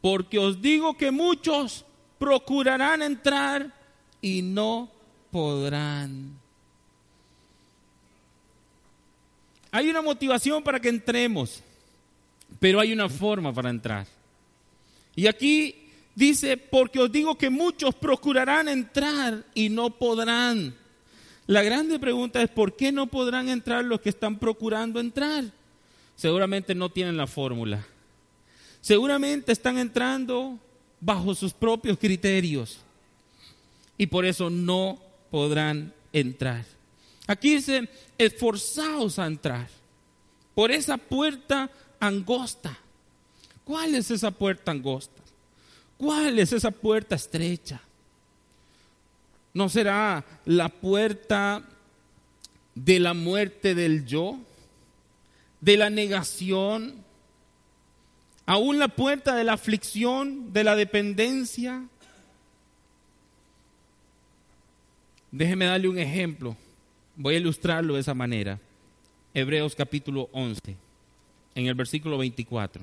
Porque 0.00 0.38
os 0.38 0.60
digo 0.60 0.96
que 0.96 1.10
muchos 1.10 1.84
procurarán 2.18 3.02
entrar 3.02 3.72
y 4.20 4.42
no 4.42 4.90
podrán. 5.30 6.38
Hay 9.70 9.88
una 9.88 10.02
motivación 10.02 10.62
para 10.62 10.80
que 10.80 10.88
entremos, 10.88 11.62
pero 12.60 12.78
hay 12.80 12.92
una 12.92 13.08
forma 13.08 13.52
para 13.54 13.70
entrar. 13.70 14.06
Y 15.14 15.26
aquí 15.26 15.82
Dice, 16.14 16.58
porque 16.58 17.00
os 17.00 17.10
digo 17.10 17.36
que 17.36 17.48
muchos 17.48 17.94
procurarán 17.94 18.68
entrar 18.68 19.44
y 19.54 19.68
no 19.68 19.90
podrán. 19.90 20.74
La 21.46 21.62
grande 21.62 21.98
pregunta 21.98 22.42
es, 22.42 22.48
¿por 22.50 22.76
qué 22.76 22.92
no 22.92 23.06
podrán 23.08 23.48
entrar 23.48 23.84
los 23.84 24.00
que 24.00 24.10
están 24.10 24.38
procurando 24.38 25.00
entrar? 25.00 25.44
Seguramente 26.16 26.74
no 26.74 26.90
tienen 26.90 27.16
la 27.16 27.26
fórmula. 27.26 27.84
Seguramente 28.80 29.52
están 29.52 29.78
entrando 29.78 30.58
bajo 31.00 31.34
sus 31.34 31.52
propios 31.52 31.98
criterios 31.98 32.78
y 33.98 34.06
por 34.06 34.24
eso 34.24 34.50
no 34.50 35.00
podrán 35.30 35.92
entrar. 36.12 36.64
Aquí 37.26 37.56
dice, 37.56 37.88
esforzaos 38.18 39.18
a 39.18 39.26
entrar 39.26 39.68
por 40.54 40.70
esa 40.70 40.96
puerta 40.96 41.70
angosta. 41.98 42.78
¿Cuál 43.64 43.94
es 43.94 44.10
esa 44.10 44.30
puerta 44.30 44.70
angosta? 44.70 45.22
¿Cuál 45.96 46.38
es 46.38 46.52
esa 46.52 46.70
puerta 46.70 47.14
estrecha? 47.14 47.80
¿No 49.54 49.68
será 49.68 50.24
la 50.44 50.68
puerta 50.68 51.62
de 52.74 53.00
la 53.00 53.14
muerte 53.14 53.74
del 53.74 54.06
yo? 54.06 54.38
¿De 55.60 55.76
la 55.76 55.90
negación? 55.90 56.94
¿Aún 58.46 58.78
la 58.78 58.88
puerta 58.88 59.36
de 59.36 59.44
la 59.44 59.52
aflicción, 59.52 60.52
de 60.52 60.64
la 60.64 60.74
dependencia? 60.74 61.84
Déjeme 65.30 65.66
darle 65.66 65.88
un 65.88 65.98
ejemplo. 65.98 66.56
Voy 67.16 67.34
a 67.34 67.38
ilustrarlo 67.38 67.94
de 67.94 68.00
esa 68.00 68.14
manera. 68.14 68.58
Hebreos 69.34 69.74
capítulo 69.74 70.28
11, 70.32 70.76
en 71.54 71.66
el 71.66 71.74
versículo 71.74 72.18
24. 72.18 72.82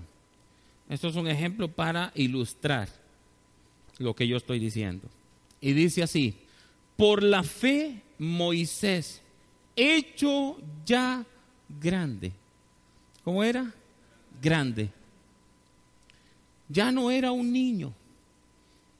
Esto 0.90 1.08
es 1.08 1.16
un 1.16 1.28
ejemplo 1.28 1.68
para 1.68 2.12
ilustrar 2.16 2.90
lo 4.00 4.16
que 4.16 4.28
yo 4.28 4.38
estoy 4.38 4.58
diciendo. 4.58 5.08
Y 5.62 5.74
dice 5.74 6.02
así, 6.02 6.36
por 7.00 7.24
la 7.24 7.44
fe 7.44 8.02
Moisés, 8.18 9.22
hecho 9.74 10.58
ya 10.86 11.26
grande. 11.80 12.34
¿Cómo 13.24 13.42
era? 13.42 13.74
Grande. 14.42 14.90
Ya 16.68 16.92
no 16.92 17.10
era 17.10 17.32
un 17.32 17.54
niño. 17.54 17.94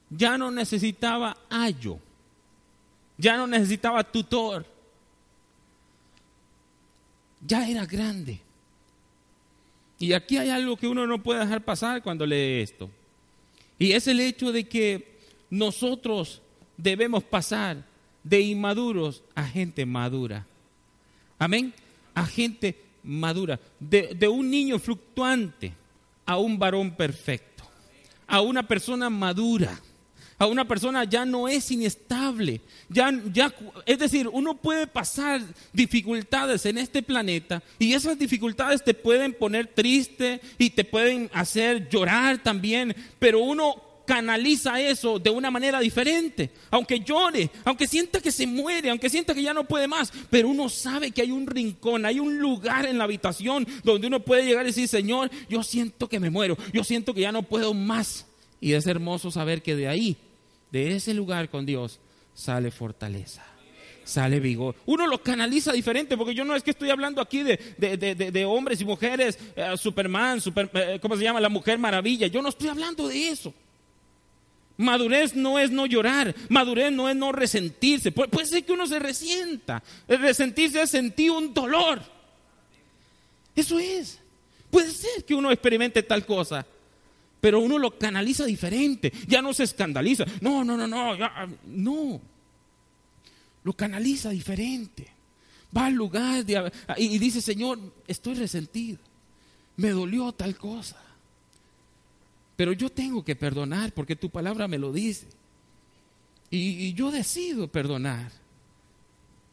Ya 0.08 0.38
no 0.38 0.50
necesitaba 0.50 1.36
ayo. 1.50 1.98
Ya 3.18 3.36
no 3.36 3.46
necesitaba 3.46 4.02
tutor. 4.02 4.64
Ya 7.46 7.68
era 7.68 7.84
grande. 7.84 8.40
Y 9.98 10.14
aquí 10.14 10.38
hay 10.38 10.48
algo 10.48 10.74
que 10.78 10.88
uno 10.88 11.06
no 11.06 11.22
puede 11.22 11.40
dejar 11.40 11.62
pasar 11.62 12.02
cuando 12.02 12.24
lee 12.24 12.62
esto. 12.62 12.88
Y 13.78 13.92
es 13.92 14.06
el 14.06 14.20
hecho 14.20 14.52
de 14.52 14.66
que 14.66 15.18
nosotros 15.50 16.40
debemos 16.78 17.22
pasar 17.24 17.89
de 18.22 18.40
inmaduros 18.40 19.22
a 19.34 19.44
gente 19.44 19.86
madura. 19.86 20.46
Amén. 21.38 21.72
A 22.14 22.26
gente 22.26 22.76
madura. 23.02 23.58
De, 23.78 24.14
de, 24.14 24.28
un 24.28 24.50
niño 24.50 24.78
fluctuante 24.78 25.72
a 26.26 26.38
un 26.38 26.58
varón 26.58 26.92
perfecto. 26.92 27.64
A 28.26 28.40
una 28.40 28.66
persona 28.66 29.10
madura 29.10 29.80
a 30.40 30.46
una 30.46 30.66
persona 30.66 31.04
ya 31.04 31.26
no 31.26 31.48
es 31.48 31.70
inestable. 31.70 32.62
Ya, 32.88 33.12
ya, 33.30 33.54
es 33.84 33.98
decir, 33.98 34.26
uno 34.26 34.56
puede 34.56 34.86
pasar 34.86 35.42
dificultades 35.70 36.64
en 36.64 36.78
este 36.78 37.02
planeta 37.02 37.62
y 37.78 37.92
esas 37.92 38.18
dificultades 38.18 38.82
te 38.82 38.94
pueden 38.94 39.34
poner 39.34 39.66
triste 39.66 40.40
y 40.56 40.70
te 40.70 40.84
pueden 40.84 41.28
hacer 41.34 41.90
llorar 41.90 42.42
también, 42.42 42.96
pero 43.18 43.40
uno 43.40 43.89
canaliza 44.10 44.80
eso 44.80 45.20
de 45.20 45.30
una 45.30 45.52
manera 45.52 45.78
diferente. 45.78 46.50
Aunque 46.72 46.98
llore, 46.98 47.48
aunque 47.64 47.86
sienta 47.86 48.20
que 48.20 48.32
se 48.32 48.44
muere, 48.44 48.90
aunque 48.90 49.08
sienta 49.08 49.34
que 49.34 49.42
ya 49.42 49.54
no 49.54 49.62
puede 49.62 49.86
más, 49.86 50.12
pero 50.28 50.48
uno 50.48 50.68
sabe 50.68 51.12
que 51.12 51.22
hay 51.22 51.30
un 51.30 51.46
rincón, 51.46 52.04
hay 52.04 52.18
un 52.18 52.40
lugar 52.40 52.86
en 52.86 52.98
la 52.98 53.04
habitación 53.04 53.64
donde 53.84 54.08
uno 54.08 54.18
puede 54.18 54.44
llegar 54.44 54.64
y 54.64 54.70
decir, 54.70 54.88
Señor, 54.88 55.30
yo 55.48 55.62
siento 55.62 56.08
que 56.08 56.18
me 56.18 56.28
muero, 56.28 56.58
yo 56.72 56.82
siento 56.82 57.14
que 57.14 57.20
ya 57.20 57.30
no 57.30 57.44
puedo 57.44 57.72
más. 57.72 58.26
Y 58.60 58.72
es 58.72 58.88
hermoso 58.88 59.30
saber 59.30 59.62
que 59.62 59.76
de 59.76 59.86
ahí 59.86 60.16
de 60.72 60.96
ese 60.96 61.14
lugar 61.14 61.48
con 61.48 61.64
Dios 61.64 62.00
sale 62.34 62.72
fortaleza, 62.72 63.44
sale 64.02 64.40
vigor. 64.40 64.74
Uno 64.86 65.06
lo 65.06 65.22
canaliza 65.22 65.72
diferente, 65.72 66.16
porque 66.16 66.34
yo 66.34 66.44
no 66.44 66.56
es 66.56 66.64
que 66.64 66.72
estoy 66.72 66.90
hablando 66.90 67.22
aquí 67.22 67.44
de, 67.44 68.44
hombres 68.44 68.80
y 68.80 68.84
mujeres, 68.84 69.38
eh, 69.54 69.72
Superman, 69.76 70.40
super, 70.40 70.68
eh, 70.74 70.98
¿cómo 71.00 71.16
se 71.16 71.22
llama? 71.22 71.40
La 71.40 71.48
Mujer 71.48 71.78
Maravilla. 71.78 72.26
Yo 72.26 72.42
no 72.42 72.48
estoy 72.48 72.70
hablando 72.70 73.06
de 73.06 73.28
eso. 73.28 73.54
Madurez 74.80 75.34
no 75.34 75.58
es 75.58 75.70
no 75.70 75.86
llorar, 75.86 76.34
madurez 76.48 76.90
no 76.92 77.08
es 77.08 77.16
no 77.16 77.32
resentirse. 77.32 78.12
puede 78.12 78.46
ser 78.46 78.64
que 78.64 78.72
uno 78.72 78.86
se 78.86 78.98
resienta. 78.98 79.82
El 80.08 80.20
resentirse 80.20 80.82
es 80.82 80.90
sentir 80.90 81.30
un 81.30 81.52
dolor. 81.54 82.02
Eso 83.54 83.78
es. 83.78 84.18
Puede 84.70 84.90
ser 84.90 85.24
que 85.24 85.34
uno 85.34 85.50
experimente 85.50 86.02
tal 86.02 86.24
cosa 86.24 86.66
pero 87.40 87.60
uno 87.60 87.78
lo 87.78 87.98
canaliza 87.98 88.44
diferente, 88.44 89.12
ya 89.26 89.40
no 89.40 89.54
se 89.54 89.64
escandaliza, 89.64 90.24
no, 90.40 90.62
no, 90.62 90.76
no, 90.76 90.86
no, 90.86 91.16
no, 91.66 92.20
lo 93.64 93.72
canaliza 93.72 94.30
diferente. 94.30 95.08
Va 95.76 95.86
al 95.86 95.94
lugar 95.94 96.44
y 96.96 97.18
dice, 97.18 97.40
Señor, 97.40 97.78
estoy 98.06 98.34
resentido, 98.34 98.98
me 99.76 99.90
dolió 99.90 100.32
tal 100.32 100.56
cosa, 100.56 101.00
pero 102.60 102.74
yo 102.74 102.90
tengo 102.90 103.24
que 103.24 103.34
perdonar 103.34 103.90
porque 103.94 104.16
tu 104.16 104.28
palabra 104.28 104.68
me 104.68 104.76
lo 104.76 104.92
dice. 104.92 105.26
Y, 106.50 106.92
yo 106.92 107.10
decido 107.10 107.68
perdonar. 107.68 108.30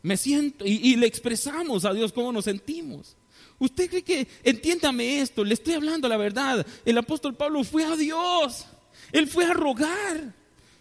Me 0.04 0.18
siento 0.18 0.66
y, 0.66 0.72
y, 0.72 0.98
le 0.98 1.08
expresamos 1.08 1.86
a 1.86 1.94
Dios 1.94 2.12
cómo 2.12 2.34
nos 2.34 2.44
sentimos. 2.44 3.16
¿Usted 3.60 3.90
cree 3.90 4.02
que, 4.02 4.28
entiéndame 4.44 5.22
esto, 5.22 5.46
le 5.46 5.54
estoy 5.54 5.76
hablando 5.76 6.10
la 6.10 6.18
verdad, 6.18 6.68
el 6.84 6.98
apóstol 6.98 7.34
Pablo 7.34 7.64
fue 7.64 7.86
a 7.86 7.96
Dios, 7.96 8.66
él 9.14 9.30
fue 9.30 9.46
a 9.46 9.54
rogar. 9.54 10.34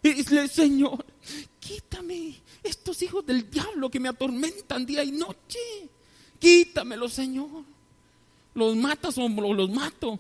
Y 0.02 0.14
dice, 0.14 0.48
Señor, 0.48 1.06
quítame 1.60 2.34
estos 2.64 3.00
hijos 3.02 3.24
del 3.24 3.48
diablo 3.48 3.88
que 3.88 4.00
me 4.00 4.08
atormentan 4.08 4.84
día 4.84 5.04
y 5.04 5.12
noche. 5.12 5.60
Quítamelo, 6.40 7.08
Señor. 7.08 7.62
Los 8.52 8.74
matas 8.74 9.16
o 9.16 9.28
los 9.28 9.70
mato. 9.70 10.18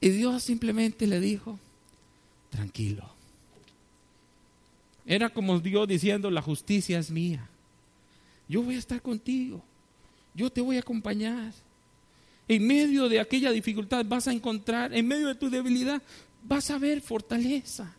Y 0.00 0.10
Dios 0.10 0.42
simplemente 0.42 1.06
le 1.06 1.20
dijo, 1.20 1.58
tranquilo. 2.50 3.08
Era 5.04 5.30
como 5.30 5.58
Dios 5.58 5.88
diciendo, 5.88 6.30
la 6.30 6.42
justicia 6.42 6.98
es 6.98 7.10
mía. 7.10 7.48
Yo 8.48 8.62
voy 8.62 8.76
a 8.76 8.78
estar 8.78 9.00
contigo. 9.02 9.62
Yo 10.34 10.50
te 10.50 10.60
voy 10.60 10.76
a 10.76 10.80
acompañar. 10.80 11.52
En 12.46 12.66
medio 12.66 13.08
de 13.08 13.20
aquella 13.20 13.50
dificultad 13.50 14.04
vas 14.06 14.28
a 14.28 14.32
encontrar, 14.32 14.94
en 14.94 15.06
medio 15.06 15.28
de 15.28 15.34
tu 15.34 15.50
debilidad, 15.50 16.00
vas 16.44 16.70
a 16.70 16.78
ver 16.78 17.00
fortaleza. 17.00 17.94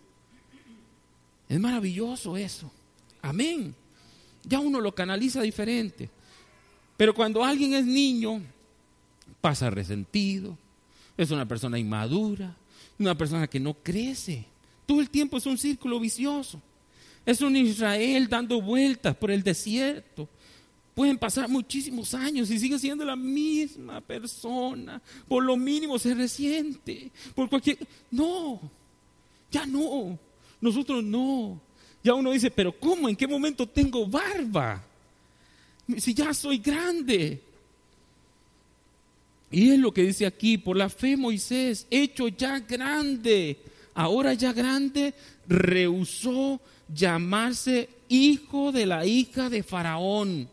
Es 1.48 1.60
maravilloso 1.60 2.38
eso. 2.38 2.72
Amén. 3.22 3.76
Ya 4.44 4.60
uno 4.60 4.80
lo 4.80 4.94
canaliza 4.94 5.42
diferente. 5.42 6.10
Pero 6.96 7.14
cuando 7.14 7.44
alguien 7.44 7.74
es 7.74 7.86
niño, 7.86 8.42
pasa 9.42 9.70
resentido, 9.70 10.58
es 11.20 11.32
una 11.32 11.46
persona 11.46 11.78
inmadura, 11.78 12.56
una 12.98 13.14
persona 13.14 13.46
que 13.46 13.60
no 13.60 13.74
crece. 13.74 14.46
Todo 14.86 15.02
el 15.02 15.10
tiempo 15.10 15.36
es 15.36 15.46
un 15.46 15.58
círculo 15.58 16.00
vicioso. 16.00 16.62
Es 17.26 17.42
un 17.42 17.58
Israel 17.58 18.30
dando 18.30 18.62
vueltas 18.62 19.18
por 19.18 19.30
el 19.30 19.44
desierto. 19.44 20.30
Pueden 20.96 21.18
pasar 21.18 21.50
muchísimos 21.50 22.14
años 22.14 22.50
y 22.50 22.58
sigue 22.58 22.80
siendo 22.80 23.04
la 23.04 23.18
misma 23.18 24.00
persona. 24.00 25.02
Por 25.28 25.44
lo 25.44 25.58
mínimo 25.58 26.00
se 26.00 26.14
resiente. 26.14 27.12
Por 27.36 27.50
cualquier. 27.50 27.80
No, 28.12 28.62
ya 29.52 29.66
no. 29.66 30.18
Nosotros 30.62 31.04
no. 31.04 31.60
Ya 32.02 32.14
uno 32.14 32.32
dice, 32.32 32.50
pero 32.50 32.72
¿cómo? 32.80 33.10
¿En 33.10 33.18
qué 33.18 33.28
momento 33.28 33.68
tengo 33.68 34.08
barba? 34.08 34.82
Si 35.98 36.14
ya 36.14 36.34
soy 36.34 36.60
grande. 36.60 37.44
Y 39.52 39.72
es 39.72 39.80
lo 39.80 39.92
que 39.92 40.04
dice 40.04 40.26
aquí, 40.26 40.58
por 40.58 40.78
la 40.78 40.90
fe 40.90 41.18
Moisés, 41.18 41.88
hecho 41.90 42.28
ya 42.28 42.60
grande, 42.60 43.58
ahora 43.94 44.34
ya 44.34 44.54
grande, 44.54 45.14
rehusó 45.48 46.62
llamarse 46.94 47.90
hijo 48.08 48.72
de 48.72 48.86
la 48.86 49.06
hija 49.06 49.50
de 49.50 49.64
Faraón 49.64 50.50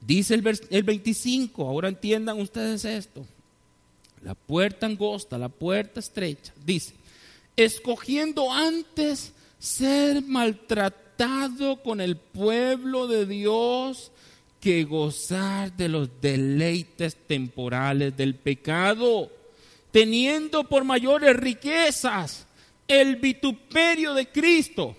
Dice 0.00 0.34
el, 0.34 0.60
el 0.70 0.82
25, 0.84 1.66
ahora 1.66 1.88
entiendan 1.88 2.40
ustedes 2.40 2.84
esto. 2.84 3.26
La 4.22 4.34
puerta 4.34 4.86
angosta, 4.86 5.36
la 5.38 5.48
puerta 5.48 6.00
estrecha. 6.00 6.52
Dice, 6.64 6.94
escogiendo 7.56 8.52
antes 8.52 9.32
ser 9.58 10.22
maltratado 10.22 11.82
con 11.82 12.00
el 12.00 12.16
pueblo 12.16 13.08
de 13.08 13.26
Dios 13.26 14.12
que 14.66 14.82
gozar 14.82 15.76
de 15.76 15.88
los 15.88 16.20
deleites 16.20 17.14
temporales 17.14 18.16
del 18.16 18.34
pecado, 18.34 19.30
teniendo 19.92 20.64
por 20.64 20.82
mayores 20.82 21.36
riquezas 21.36 22.48
el 22.88 23.14
vituperio 23.14 24.12
de 24.12 24.26
Cristo 24.26 24.96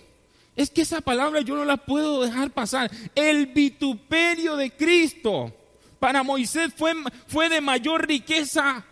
es 0.56 0.70
que 0.70 0.80
esa 0.80 1.02
palabra 1.02 1.42
yo 1.42 1.54
no 1.54 1.66
la 1.66 1.76
puedo 1.76 2.22
dejar 2.22 2.50
pasar. 2.50 2.90
El 3.14 3.48
vituperio 3.48 4.56
de 4.56 4.70
Cristo 4.70 5.54
para 6.00 6.22
Moisés 6.22 6.72
fue, 6.74 6.94
fue 7.26 7.50
de 7.50 7.60
mayor 7.60 8.08
riqueza. 8.08 8.86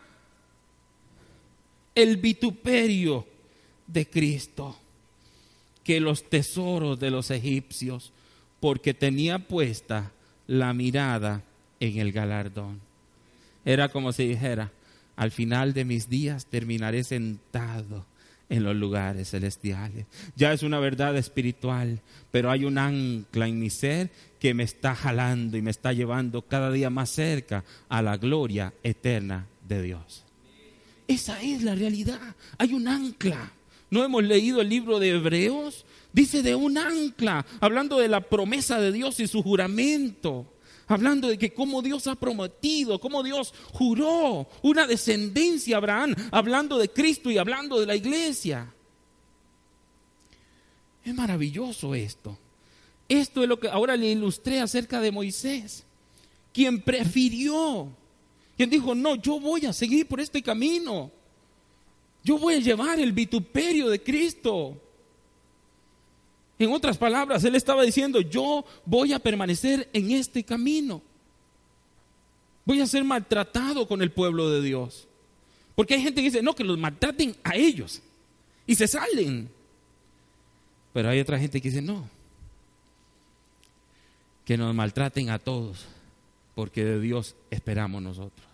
El 1.94 2.18
vituperio 2.18 3.26
de 3.86 4.06
Cristo 4.06 4.76
que 5.82 6.00
los 6.00 6.28
tesoros 6.28 7.00
de 7.00 7.10
los 7.10 7.30
egipcios, 7.30 8.12
porque 8.60 8.92
tenía 8.92 9.38
puesta 9.38 10.12
la 10.46 10.72
mirada 10.72 11.42
en 11.80 11.98
el 11.98 12.12
galardón. 12.12 12.80
Era 13.64 13.88
como 13.88 14.12
si 14.12 14.28
dijera, 14.28 14.72
al 15.16 15.30
final 15.30 15.72
de 15.72 15.84
mis 15.84 16.08
días 16.08 16.46
terminaré 16.46 17.04
sentado 17.04 18.06
en 18.48 18.62
los 18.62 18.76
lugares 18.76 19.30
celestiales. 19.30 20.06
Ya 20.36 20.52
es 20.52 20.62
una 20.62 20.78
verdad 20.78 21.16
espiritual, 21.16 22.00
pero 22.30 22.50
hay 22.50 22.64
un 22.64 22.78
ancla 22.78 23.48
en 23.48 23.58
mi 23.58 23.70
ser 23.70 24.10
que 24.38 24.54
me 24.54 24.62
está 24.62 24.94
jalando 24.94 25.56
y 25.56 25.62
me 25.62 25.70
está 25.70 25.92
llevando 25.92 26.42
cada 26.42 26.70
día 26.70 26.90
más 26.90 27.10
cerca 27.10 27.64
a 27.88 28.02
la 28.02 28.16
gloria 28.16 28.72
eterna 28.82 29.46
de 29.66 29.82
Dios. 29.82 30.24
Esa 31.08 31.40
es 31.42 31.62
la 31.62 31.74
realidad. 31.74 32.20
Hay 32.58 32.72
un 32.72 32.88
ancla. 32.88 33.52
¿No 33.90 34.04
hemos 34.04 34.24
leído 34.24 34.60
el 34.60 34.68
libro 34.68 34.98
de 34.98 35.10
Hebreos? 35.10 35.85
Dice 36.16 36.42
de 36.42 36.54
un 36.54 36.78
ancla, 36.78 37.44
hablando 37.60 37.98
de 37.98 38.08
la 38.08 38.22
promesa 38.22 38.80
de 38.80 38.90
Dios 38.90 39.20
y 39.20 39.26
su 39.26 39.42
juramento 39.42 40.46
hablando 40.88 41.26
de 41.28 41.36
que 41.36 41.52
cómo 41.52 41.82
Dios 41.82 42.06
ha 42.06 42.14
prometido, 42.14 43.00
cómo 43.00 43.22
Dios 43.22 43.52
juró 43.72 44.48
una 44.62 44.86
descendencia 44.86 45.74
a 45.74 45.78
Abraham, 45.78 46.14
hablando 46.30 46.78
de 46.78 46.88
Cristo 46.88 47.28
y 47.28 47.38
hablando 47.38 47.80
de 47.80 47.86
la 47.86 47.96
iglesia. 47.96 48.72
Es 51.04 51.12
maravilloso 51.12 51.94
esto. 51.94 52.38
Esto 53.08 53.42
es 53.42 53.48
lo 53.48 53.58
que 53.58 53.68
ahora 53.68 53.96
le 53.96 54.12
ilustré 54.12 54.60
acerca 54.60 55.00
de 55.00 55.10
Moisés, 55.10 55.84
quien 56.52 56.80
prefirió, 56.80 57.88
quien 58.56 58.70
dijo, 58.70 58.94
no, 58.94 59.16
yo 59.16 59.40
voy 59.40 59.66
a 59.66 59.72
seguir 59.72 60.06
por 60.06 60.20
este 60.20 60.40
camino. 60.40 61.10
Yo 62.22 62.38
voy 62.38 62.54
a 62.54 62.60
llevar 62.60 63.00
el 63.00 63.12
vituperio 63.12 63.88
de 63.88 64.02
Cristo. 64.02 64.80
En 66.58 66.72
otras 66.72 66.96
palabras, 66.96 67.44
él 67.44 67.54
estaba 67.54 67.82
diciendo, 67.82 68.20
yo 68.20 68.64
voy 68.84 69.12
a 69.12 69.18
permanecer 69.18 69.88
en 69.92 70.10
este 70.10 70.42
camino. 70.42 71.02
Voy 72.64 72.80
a 72.80 72.86
ser 72.86 73.04
maltratado 73.04 73.86
con 73.86 74.00
el 74.00 74.10
pueblo 74.10 74.50
de 74.50 74.62
Dios. 74.62 75.06
Porque 75.74 75.94
hay 75.94 76.02
gente 76.02 76.22
que 76.22 76.28
dice, 76.30 76.42
no, 76.42 76.54
que 76.54 76.64
los 76.64 76.78
maltraten 76.78 77.36
a 77.44 77.54
ellos. 77.56 78.00
Y 78.66 78.74
se 78.74 78.88
salen. 78.88 79.50
Pero 80.94 81.10
hay 81.10 81.20
otra 81.20 81.38
gente 81.38 81.60
que 81.60 81.68
dice, 81.68 81.82
no. 81.82 82.08
Que 84.46 84.56
nos 84.56 84.74
maltraten 84.74 85.28
a 85.28 85.38
todos. 85.38 85.84
Porque 86.54 86.84
de 86.84 87.00
Dios 87.00 87.36
esperamos 87.50 88.02
nosotros. 88.02 88.46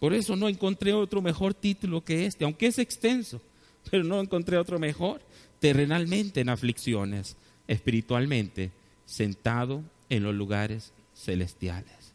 Por 0.00 0.12
eso 0.12 0.34
no 0.34 0.48
encontré 0.48 0.92
otro 0.92 1.22
mejor 1.22 1.54
título 1.54 2.04
que 2.04 2.26
este, 2.26 2.44
aunque 2.44 2.66
es 2.66 2.80
extenso, 2.80 3.40
pero 3.88 4.02
no 4.02 4.20
encontré 4.20 4.58
otro 4.58 4.80
mejor 4.80 5.20
terrenalmente 5.62 6.40
en 6.40 6.48
aflicciones, 6.48 7.36
espiritualmente 7.68 8.72
sentado 9.06 9.84
en 10.08 10.24
los 10.24 10.34
lugares 10.34 10.92
celestiales. 11.14 12.12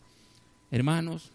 Hermanos, 0.69 1.31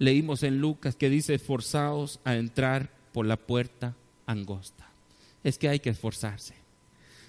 leímos 0.00 0.42
en 0.42 0.58
Lucas 0.58 0.96
que 0.96 1.08
dice 1.08 1.34
esforzaos 1.34 2.18
a 2.24 2.34
entrar 2.34 2.90
por 3.12 3.24
la 3.24 3.36
puerta 3.36 3.94
angosta. 4.26 4.90
Es 5.44 5.58
que 5.58 5.68
hay 5.68 5.78
que 5.78 5.90
esforzarse. 5.90 6.56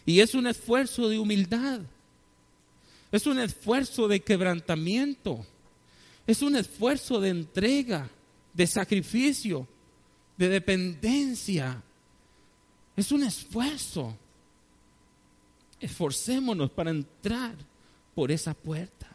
Y 0.08 0.21
es 0.21 0.34
un 0.34 0.47
esfuerzo 0.47 1.08
de 1.08 1.19
humildad. 1.19 1.82
Es 3.12 3.27
un 3.27 3.38
esfuerzo 3.38 4.08
de 4.08 4.21
quebrantamiento. 4.21 5.45
Es 6.25 6.41
un 6.41 6.56
esfuerzo 6.56 7.21
de 7.21 7.29
entrega, 7.29 8.10
de 8.56 8.65
sacrificio, 8.65 9.67
de 10.36 10.49
dependencia, 10.49 11.84
es 12.95 13.12
un 13.12 13.23
esfuerzo. 13.23 14.15
Esforcémonos 15.79 16.71
para 16.71 16.91
entrar 16.91 17.56
por 18.15 18.31
esa 18.31 18.54
puerta. 18.54 19.08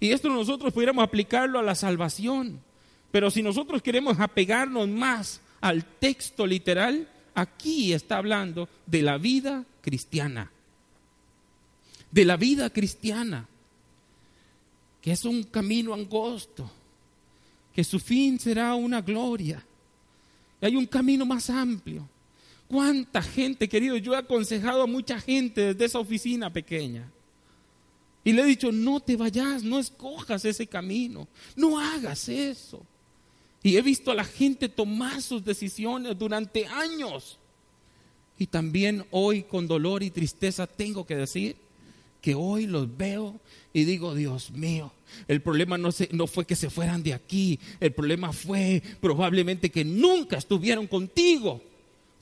Y 0.00 0.10
esto 0.10 0.28
nosotros 0.28 0.72
pudiéramos 0.72 1.04
aplicarlo 1.04 1.58
a 1.58 1.62
la 1.62 1.74
salvación. 1.74 2.60
Pero 3.10 3.30
si 3.30 3.42
nosotros 3.42 3.82
queremos 3.82 4.18
apegarnos 4.18 4.88
más 4.88 5.40
al 5.60 5.84
texto 5.84 6.46
literal, 6.46 7.08
aquí 7.34 7.92
está 7.92 8.18
hablando 8.18 8.68
de 8.86 9.02
la 9.02 9.18
vida 9.18 9.64
cristiana. 9.80 10.50
De 12.10 12.24
la 12.24 12.36
vida 12.36 12.70
cristiana. 12.70 13.48
Que 15.00 15.12
es 15.12 15.24
un 15.24 15.42
camino 15.44 15.94
angosto. 15.94 16.70
Que 17.74 17.84
su 17.84 17.98
fin 17.98 18.38
será 18.38 18.74
una 18.74 19.00
gloria. 19.00 19.64
Y 20.60 20.66
hay 20.66 20.76
un 20.76 20.86
camino 20.86 21.26
más 21.26 21.50
amplio 21.50 22.08
¿Cuánta 22.74 23.22
gente, 23.22 23.68
querido? 23.68 23.96
Yo 23.98 24.14
he 24.14 24.16
aconsejado 24.16 24.82
a 24.82 24.88
mucha 24.88 25.20
gente 25.20 25.60
desde 25.60 25.84
esa 25.84 26.00
oficina 26.00 26.52
pequeña. 26.52 27.08
Y 28.24 28.32
le 28.32 28.42
he 28.42 28.46
dicho, 28.46 28.72
no 28.72 28.98
te 28.98 29.14
vayas, 29.14 29.62
no 29.62 29.78
escojas 29.78 30.44
ese 30.44 30.66
camino, 30.66 31.28
no 31.54 31.78
hagas 31.78 32.28
eso. 32.28 32.84
Y 33.62 33.76
he 33.76 33.80
visto 33.80 34.10
a 34.10 34.16
la 34.16 34.24
gente 34.24 34.68
tomar 34.68 35.22
sus 35.22 35.44
decisiones 35.44 36.18
durante 36.18 36.66
años. 36.66 37.38
Y 38.40 38.48
también 38.48 39.06
hoy 39.12 39.44
con 39.44 39.68
dolor 39.68 40.02
y 40.02 40.10
tristeza 40.10 40.66
tengo 40.66 41.06
que 41.06 41.14
decir 41.14 41.54
que 42.20 42.34
hoy 42.34 42.66
los 42.66 42.96
veo 42.96 43.38
y 43.72 43.84
digo, 43.84 44.16
Dios 44.16 44.50
mío, 44.50 44.90
el 45.28 45.40
problema 45.40 45.78
no, 45.78 45.90
no 46.10 46.26
fue 46.26 46.44
que 46.44 46.56
se 46.56 46.70
fueran 46.70 47.04
de 47.04 47.14
aquí, 47.14 47.60
el 47.78 47.92
problema 47.92 48.32
fue 48.32 48.82
probablemente 49.00 49.70
que 49.70 49.84
nunca 49.84 50.38
estuvieron 50.38 50.88
contigo. 50.88 51.62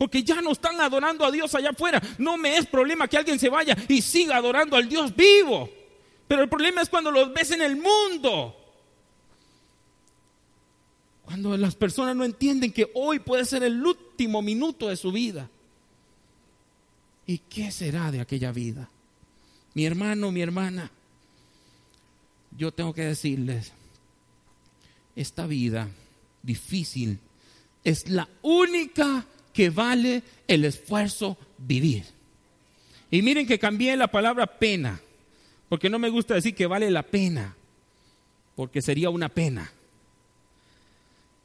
Porque 0.03 0.25
ya 0.25 0.43
no 0.43 0.51
están 0.51 0.81
adorando 0.81 1.25
a 1.25 1.31
Dios 1.31 1.55
allá 1.55 1.71
afuera. 1.71 2.03
No 2.19 2.37
me 2.37 2.57
es 2.57 2.67
problema 2.67 3.07
que 3.07 3.17
alguien 3.17 3.39
se 3.39 3.49
vaya 3.49 3.77
y 3.87 4.03
siga 4.03 4.37
adorando 4.37 4.77
al 4.77 4.89
Dios 4.89 5.15
vivo. 5.15 5.71
Pero 6.27 6.43
el 6.43 6.49
problema 6.49 6.83
es 6.83 6.89
cuando 6.89 7.13
los 7.13 7.33
ves 7.33 7.53
en 7.53 7.63
el 7.63 7.77
mundo. 7.77 8.53
Cuando 11.25 11.57
las 11.57 11.77
personas 11.77 12.17
no 12.17 12.25
entienden 12.25 12.73
que 12.73 12.91
hoy 12.95 13.21
puede 13.21 13.45
ser 13.45 13.63
el 13.63 13.81
último 13.87 14.43
minuto 14.43 14.89
de 14.89 14.97
su 14.97 15.13
vida. 15.13 15.49
¿Y 17.25 17.39
qué 17.39 17.71
será 17.71 18.11
de 18.11 18.23
aquella 18.23 18.51
vida? 18.51 18.91
Mi 19.75 19.87
hermano, 19.87 20.33
mi 20.33 20.43
hermana, 20.43 20.91
yo 22.59 22.73
tengo 22.73 22.93
que 22.93 23.05
decirles, 23.05 23.71
esta 25.15 25.47
vida 25.47 25.89
difícil 26.43 27.21
es 27.85 28.09
la 28.09 28.29
única 28.43 29.27
que 29.53 29.71
vale 29.71 30.23
el 30.49 30.65
esfuerzo 30.65 31.37
vivir. 31.59 32.05
Y 33.11 33.23
miren 33.23 33.47
que 33.47 33.59
cambié 33.59 33.97
la 33.97 34.09
palabra 34.09 34.47
pena, 34.47 35.01
porque 35.69 35.91
no 35.91 35.99
me 35.99 36.09
gusta 36.09 36.35
decir 36.35 36.55
que 36.55 36.67
vale 36.67 36.91
la 36.91 37.03
pena, 37.03 37.55
porque 38.57 38.81
sería 38.81 39.11
una 39.11 39.29
pena. 39.29 39.71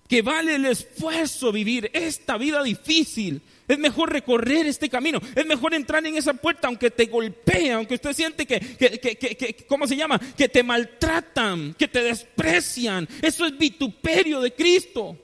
Que 0.08 0.22
vale 0.22 0.56
el 0.56 0.66
esfuerzo 0.66 1.52
vivir 1.52 1.92
esta 1.94 2.38
vida 2.38 2.64
difícil. 2.64 3.42
Es 3.68 3.78
mejor 3.78 4.10
recorrer 4.14 4.66
este 4.66 4.88
camino. 4.88 5.20
Es 5.36 5.46
mejor 5.46 5.74
entrar 5.74 6.06
en 6.06 6.16
esa 6.16 6.34
puerta 6.34 6.70
aunque 6.70 6.90
te 6.90 7.08
golpee, 7.08 7.74
aunque 7.74 7.96
usted 7.96 8.14
siente 8.14 8.46
que, 8.46 8.58
que, 8.58 9.00
que, 9.02 9.18
que, 9.18 9.66
¿cómo 9.68 9.86
se 9.86 9.98
llama? 9.98 10.18
Que 10.38 10.48
te 10.48 10.64
maltratan, 10.64 11.74
que 11.74 11.90
te 11.90 12.02
desprecian. 12.02 13.06
Eso 13.22 13.46
es 13.46 13.58
vituperio 13.58 14.40
de 14.40 14.54
Cristo 14.54 15.18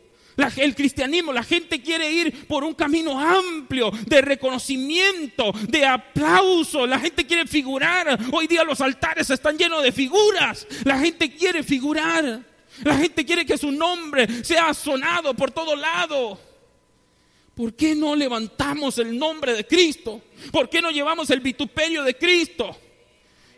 el 0.58 0.76
cristianismo, 0.76 1.32
la 1.32 1.44
gente 1.44 1.82
quiere 1.82 2.12
ir 2.12 2.48
por 2.48 2.64
un 2.64 2.74
camino 2.74 3.20
amplio 3.20 3.92
de 4.06 4.22
reconocimiento, 4.22 5.52
de 5.68 5.86
aplauso. 5.86 6.88
La 6.88 7.00
gente 7.00 7.26
quiere 7.26 7.46
figurar. 7.48 8.20
Hoy 8.32 8.48
día 8.48 8.64
los 8.64 8.82
altares 8.82 9.30
están 9.30 9.58
llenos 9.58 9.84
de 9.84 9.92
figuras. 9.92 10.68
La 10.84 11.00
gente 11.00 11.36
quiere 11.36 11.64
figurar. 11.64 12.42
La 12.84 12.98
gente 12.98 13.26
quiere 13.26 13.46
que 13.46 13.58
su 13.58 13.72
nombre 13.72 14.44
sea 14.44 14.74
sonado 14.74 15.34
por 15.34 15.52
todo 15.52 15.76
lado. 15.76 16.40
¿Por 17.54 17.76
qué 17.76 17.94
no 17.94 18.16
levantamos 18.16 18.98
el 18.98 19.18
nombre 19.18 19.54
de 19.54 19.68
Cristo? 19.68 20.22
¿Por 20.52 20.70
qué 20.70 20.82
no 20.82 20.90
llevamos 20.90 21.30
el 21.30 21.40
vituperio 21.40 22.04
de 22.04 22.18
Cristo? 22.18 22.76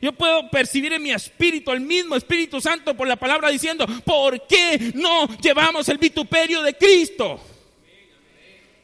Yo 0.06 0.14
puedo 0.14 0.52
percibir 0.52 0.94
en 0.94 1.02
mi 1.02 1.10
espíritu 1.10 1.72
el 1.72 1.82
mismo 1.82 2.16
Espíritu 2.16 2.62
Santo 2.62 2.96
por 2.96 3.08
la 3.08 3.16
palabra 3.16 3.50
diciendo, 3.50 3.88
¿por 4.06 4.46
qué 4.46 4.92
no 4.94 5.28
llevamos 5.40 5.90
el 5.90 5.98
vituperio 5.98 6.62
de 6.62 6.76
Cristo? 6.76 7.40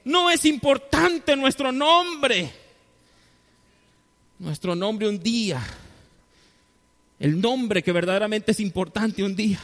No 0.03 0.31
es 0.31 0.45
importante 0.45 1.35
nuestro 1.35 1.71
nombre. 1.71 2.51
Nuestro 4.39 4.73
nombre 4.73 5.07
un 5.07 5.19
día. 5.19 5.61
El 7.19 7.39
nombre 7.39 7.83
que 7.83 7.91
verdaderamente 7.91 8.53
es 8.53 8.59
importante 8.59 9.23
un 9.23 9.35
día. 9.35 9.59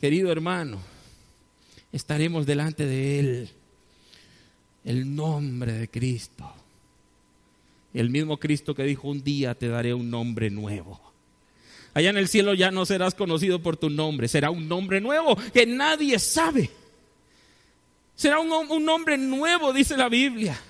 Querido 0.00 0.32
hermano, 0.32 0.80
estaremos 1.92 2.46
delante 2.46 2.84
de 2.84 3.20
Él. 3.20 3.50
El 4.84 5.14
nombre 5.14 5.70
de 5.74 5.88
Cristo. 5.88 6.52
El 7.96 8.10
mismo 8.10 8.36
Cristo 8.36 8.74
que 8.74 8.82
dijo, 8.82 9.08
un 9.08 9.24
día 9.24 9.54
te 9.54 9.68
daré 9.68 9.94
un 9.94 10.10
nombre 10.10 10.50
nuevo. 10.50 11.00
Allá 11.94 12.10
en 12.10 12.18
el 12.18 12.28
cielo 12.28 12.52
ya 12.52 12.70
no 12.70 12.84
serás 12.84 13.14
conocido 13.14 13.62
por 13.62 13.78
tu 13.78 13.88
nombre, 13.88 14.28
será 14.28 14.50
un 14.50 14.68
nombre 14.68 15.00
nuevo 15.00 15.34
que 15.54 15.64
nadie 15.64 16.18
sabe. 16.18 16.70
Será 18.14 18.38
un, 18.38 18.84
nombre 18.84 19.16
nuevo, 19.16 19.72
dice 19.72 19.96
la 19.96 20.10
Biblia. 20.10 20.60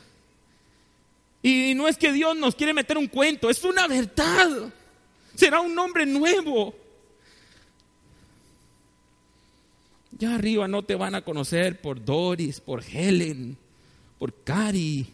Y 1.43 1.75
no 1.75 1.89
es 1.89 1.97
que 1.97 2.13
Dios 2.13 2.37
nos 2.37 2.55
quiere 2.55 2.73
meter 2.73 2.97
un 2.97 3.09
cuento, 3.09 3.51
es 3.51 3.65
una 3.65 3.89
verdad. 3.89 4.73
Será 5.35 5.61
un 5.61 5.75
nombre 5.75 6.07
nuevo. 6.07 6.77
Ya 10.13 10.37
arriba 10.37 10.69
no 10.69 10.85
te 10.85 10.95
van 10.95 11.17
a 11.17 11.23
conocer 11.23 11.81
por 11.81 12.05
Doris, 12.05 12.61
por 12.61 12.85
Helen, 12.85 13.57
por 14.21 14.33
Cari, 14.45 15.09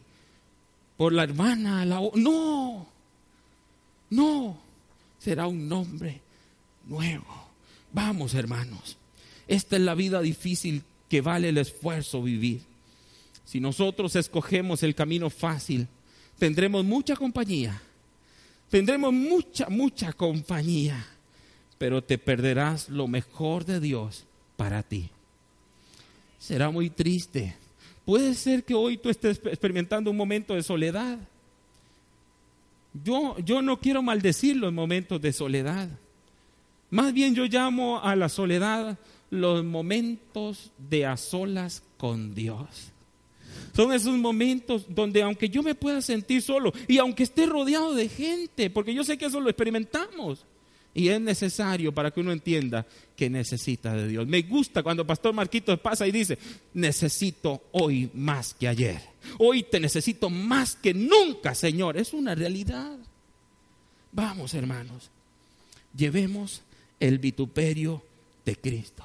por 1.03 1.13
la 1.13 1.25
hermana, 1.25 1.85
la, 1.85 2.01
no, 2.15 2.87
no, 4.11 4.57
será 5.19 5.49
un 5.49 5.69
nombre 5.69 6.21
nuevo. 6.87 7.27
Vamos, 7.93 8.35
hermanos, 8.35 8.97
esta 9.49 9.75
es 9.75 9.83
la 9.83 9.97
vida 9.97 10.21
difícil 10.21 10.85
que 11.09 11.21
vale 11.21 11.49
el 11.49 11.59
esfuerzo 11.59 12.23
vivir. 12.23 12.61
Si 13.45 13.59
nosotros 13.59 14.15
escogemos 14.15 14.85
el 14.85 14.95
camino 14.95 15.29
fácil, 15.29 15.89
tendremos 16.39 16.85
mucha 16.85 17.17
compañía, 17.17 17.83
tendremos 18.71 19.13
mucha, 19.13 19.69
mucha 19.71 20.13
compañía, 20.13 21.05
pero 21.79 22.05
te 22.05 22.17
perderás 22.17 22.89
lo 22.89 23.09
mejor 23.09 23.65
de 23.65 23.81
Dios 23.81 24.25
para 24.57 24.85
ti. 24.85 25.11
Será 26.39 26.71
muy 26.71 26.91
triste 26.91 27.57
Puede 28.05 28.35
ser 28.35 28.65
que 28.65 28.75
hoy 28.75 28.97
tú 28.97 29.11
estés 29.11 29.41
experimentando 29.45 30.11
un 30.11 30.17
momento 30.17 30.55
de 30.55 30.63
soledad. 30.63 31.19
Yo, 33.05 33.37
yo 33.39 33.63
no 33.63 33.79
quiero 33.79 34.03
maldecir 34.03 34.57
los 34.57 34.73
momentos 34.73 35.21
de 35.21 35.33
soledad. 35.33 35.89
Más 36.91 37.13
bien 37.13 37.35
yo 37.35 37.45
llamo 37.47 38.03
a 38.03 38.17
la 38.17 38.29
soledad 38.29 38.99
los 39.31 39.65
momentos 39.65 40.73
de 40.77 41.07
a 41.07 41.17
solas 41.17 41.83
con 41.97 42.35
Dios. 42.35 42.93
Son 43.75 43.93
esos 43.93 44.17
momentos 44.19 44.85
donde 44.89 45.23
aunque 45.23 45.49
yo 45.49 45.63
me 45.63 45.75
pueda 45.75 46.03
sentir 46.03 46.43
solo 46.43 46.73
y 46.87 46.99
aunque 46.99 47.23
esté 47.23 47.47
rodeado 47.47 47.95
de 47.95 48.09
gente, 48.09 48.69
porque 48.69 48.93
yo 48.93 49.05
sé 49.05 49.17
que 49.17 49.27
eso 49.27 49.41
lo 49.41 49.49
experimentamos, 49.49 50.45
y 50.95 51.09
es 51.09 51.21
necesario 51.21 51.93
para 51.93 52.11
que 52.11 52.21
uno 52.21 52.33
entienda 52.33 52.87
que 53.17 53.31
necesita 53.31 53.95
de 53.95 54.09
Dios. 54.09 54.27
Me 54.27 54.43
gusta 54.43 54.83
cuando 54.83 55.07
Pastor 55.07 55.33
Marquito 55.33 55.77
pasa 55.81 56.07
y 56.07 56.13
dice, 56.13 56.39
necesito 56.75 57.63
hoy 57.73 58.11
más 58.15 58.55
que 58.55 58.69
ayer. 58.69 59.01
Hoy 59.39 59.63
te 59.63 59.81
necesito 59.81 60.29
más 60.29 60.77
que 60.77 60.93
nunca, 60.93 61.55
Señor. 61.55 61.97
Es 61.97 62.13
una 62.13 62.35
realidad. 62.35 62.99
Vamos, 64.13 64.53
hermanos, 64.53 65.11
llevemos 65.97 66.63
el 67.01 67.19
vituperio 67.19 68.03
de 68.45 68.57
Cristo. 68.57 69.05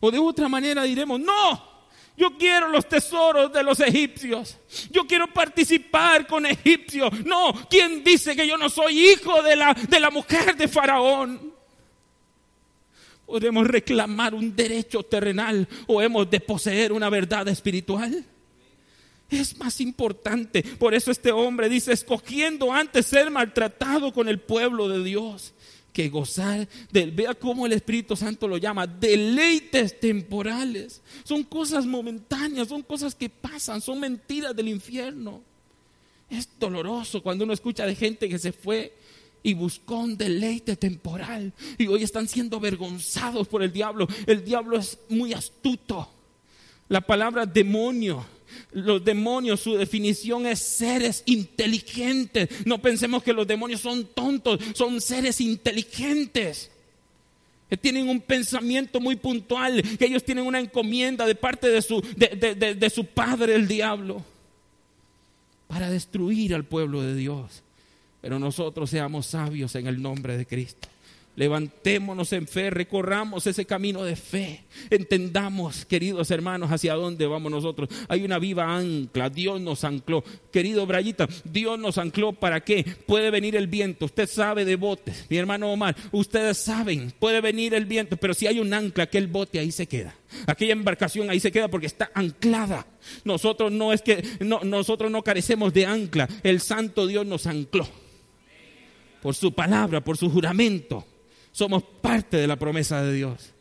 O 0.00 0.10
de 0.10 0.18
otra 0.18 0.48
manera 0.48 0.84
diremos, 0.84 1.18
no, 1.18 1.73
yo 2.16 2.36
quiero 2.38 2.68
los 2.68 2.88
tesoros 2.88 3.52
de 3.52 3.62
los 3.62 3.80
egipcios. 3.80 4.56
Yo 4.90 5.04
quiero 5.06 5.26
participar 5.26 6.26
con 6.26 6.46
egipcios. 6.46 7.12
No, 7.24 7.52
¿quién 7.68 8.04
dice 8.04 8.36
que 8.36 8.46
yo 8.46 8.56
no 8.56 8.70
soy 8.70 9.10
hijo 9.10 9.42
de 9.42 9.56
la, 9.56 9.74
de 9.74 10.00
la 10.00 10.10
mujer 10.10 10.56
de 10.56 10.68
Faraón? 10.68 11.52
¿Podemos 13.26 13.66
reclamar 13.66 14.34
un 14.34 14.54
derecho 14.54 15.02
terrenal 15.02 15.66
o 15.86 16.00
hemos 16.00 16.30
de 16.30 16.38
poseer 16.40 16.92
una 16.92 17.08
verdad 17.08 17.48
espiritual? 17.48 18.24
Es 19.28 19.56
más 19.58 19.80
importante. 19.80 20.62
Por 20.62 20.94
eso 20.94 21.10
este 21.10 21.32
hombre 21.32 21.68
dice, 21.68 21.92
escogiendo 21.92 22.72
antes 22.72 23.06
ser 23.06 23.30
maltratado 23.30 24.12
con 24.12 24.28
el 24.28 24.38
pueblo 24.38 24.88
de 24.88 25.02
Dios 25.02 25.52
que 25.94 26.08
gozar 26.08 26.68
del, 26.90 27.12
vea 27.12 27.34
cómo 27.34 27.64
el 27.64 27.72
Espíritu 27.72 28.16
Santo 28.16 28.48
lo 28.48 28.58
llama, 28.58 28.84
deleites 28.84 30.00
temporales. 30.00 31.00
Son 31.22 31.44
cosas 31.44 31.86
momentáneas, 31.86 32.66
son 32.66 32.82
cosas 32.82 33.14
que 33.14 33.30
pasan, 33.30 33.80
son 33.80 34.00
mentiras 34.00 34.56
del 34.56 34.68
infierno. 34.68 35.40
Es 36.28 36.48
doloroso 36.58 37.22
cuando 37.22 37.44
uno 37.44 37.52
escucha 37.52 37.86
de 37.86 37.94
gente 37.94 38.28
que 38.28 38.40
se 38.40 38.50
fue 38.50 38.92
y 39.44 39.54
buscó 39.54 40.00
un 40.00 40.16
deleite 40.16 40.74
temporal 40.74 41.52
y 41.78 41.86
hoy 41.86 42.02
están 42.02 42.26
siendo 42.26 42.56
avergonzados 42.56 43.46
por 43.46 43.62
el 43.62 43.72
diablo. 43.72 44.08
El 44.26 44.44
diablo 44.44 44.76
es 44.76 44.98
muy 45.08 45.32
astuto. 45.32 46.10
La 46.88 47.02
palabra 47.02 47.46
demonio 47.46 48.26
los 48.72 49.04
demonios, 49.04 49.60
su 49.60 49.74
definición 49.74 50.46
es 50.46 50.60
seres 50.60 51.22
inteligentes. 51.26 52.48
No 52.66 52.80
pensemos 52.80 53.22
que 53.22 53.32
los 53.32 53.46
demonios 53.46 53.80
son 53.80 54.06
tontos, 54.06 54.60
son 54.74 55.00
seres 55.00 55.40
inteligentes. 55.40 56.70
Que 57.68 57.76
tienen 57.76 58.08
un 58.08 58.20
pensamiento 58.20 59.00
muy 59.00 59.16
puntual, 59.16 59.82
que 59.98 60.04
ellos 60.04 60.24
tienen 60.24 60.46
una 60.46 60.60
encomienda 60.60 61.26
de 61.26 61.34
parte 61.34 61.68
de 61.68 61.82
su, 61.82 62.00
de, 62.16 62.90
su 62.94 63.06
padre, 63.06 63.54
el 63.54 63.66
diablo, 63.66 64.22
para 65.66 65.90
destruir 65.90 66.54
al 66.54 66.64
pueblo 66.64 67.02
de 67.02 67.14
Dios. 67.14 67.62
Pero 68.20 68.38
nosotros 68.38 68.90
seamos 68.90 69.26
sabios 69.26 69.74
en 69.74 69.86
el 69.86 70.00
nombre 70.00 70.36
de 70.36 70.46
Cristo. 70.46 70.88
Levantémonos 71.36 72.32
en 72.32 72.46
fe, 72.46 72.70
recorramos 72.70 73.48
ese 73.48 73.64
camino 73.64 74.04
de 74.04 74.14
fe. 74.14 74.64
Entendamos, 74.88 75.84
queridos 75.84 76.30
hermanos, 76.30 76.70
hacia 76.70 76.94
dónde 76.94 77.26
vamos 77.26 77.50
nosotros. 77.50 77.88
Hay 78.08 78.24
una 78.24 78.38
viva 78.38 78.76
ancla, 78.76 79.30
Dios 79.30 79.60
nos 79.60 79.82
ancló. 79.82 80.22
Querido 80.52 80.86
Brayita, 80.86 81.28
Dios 81.42 81.76
nos 81.76 81.98
ancló 81.98 82.34
para 82.34 82.60
qué? 82.60 82.84
Puede 83.06 83.32
venir 83.32 83.56
el 83.56 83.66
viento, 83.66 84.04
usted 84.04 84.28
sabe 84.28 84.64
de 84.64 84.76
botes. 84.76 85.26
Mi 85.28 85.36
hermano 85.36 85.72
Omar, 85.72 85.96
ustedes 86.12 86.58
saben, 86.58 87.12
puede 87.18 87.40
venir 87.40 87.74
el 87.74 87.86
viento, 87.86 88.16
pero 88.16 88.32
si 88.32 88.46
hay 88.46 88.60
un 88.60 88.72
ancla, 88.72 89.04
aquel 89.04 89.26
bote 89.26 89.58
ahí 89.58 89.72
se 89.72 89.88
queda. 89.88 90.14
Aquella 90.46 90.72
embarcación 90.72 91.30
ahí 91.30 91.40
se 91.40 91.50
queda 91.50 91.66
porque 91.66 91.86
está 91.86 92.12
anclada. 92.14 92.86
Nosotros 93.24 93.72
no 93.72 93.92
es 93.92 94.02
que 94.02 94.22
no, 94.38 94.60
nosotros 94.60 95.10
no 95.10 95.22
carecemos 95.22 95.74
de 95.74 95.86
ancla, 95.86 96.28
el 96.44 96.60
santo 96.60 97.08
Dios 97.08 97.26
nos 97.26 97.48
ancló. 97.48 97.88
Por 99.20 99.34
su 99.34 99.52
palabra, 99.52 100.00
por 100.04 100.16
su 100.16 100.30
juramento. 100.30 101.04
Somos 101.54 101.84
parte 101.84 102.36
de 102.36 102.48
la 102.48 102.56
promesa 102.56 103.00
de 103.00 103.12
Dios. 103.12 103.52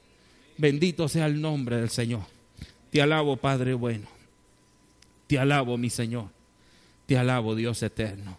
Bendito 0.57 1.07
sea 1.07 1.27
el 1.27 1.39
nombre 1.39 1.77
del 1.77 1.91
Señor. 1.91 2.23
Te 2.89 3.03
alabo, 3.03 3.37
Padre 3.37 3.75
bueno. 3.75 4.07
Te 5.27 5.37
alabo, 5.37 5.77
mi 5.77 5.91
Señor. 5.91 6.25
Te 7.05 7.19
alabo, 7.19 7.53
Dios 7.53 7.83
eterno. 7.83 8.35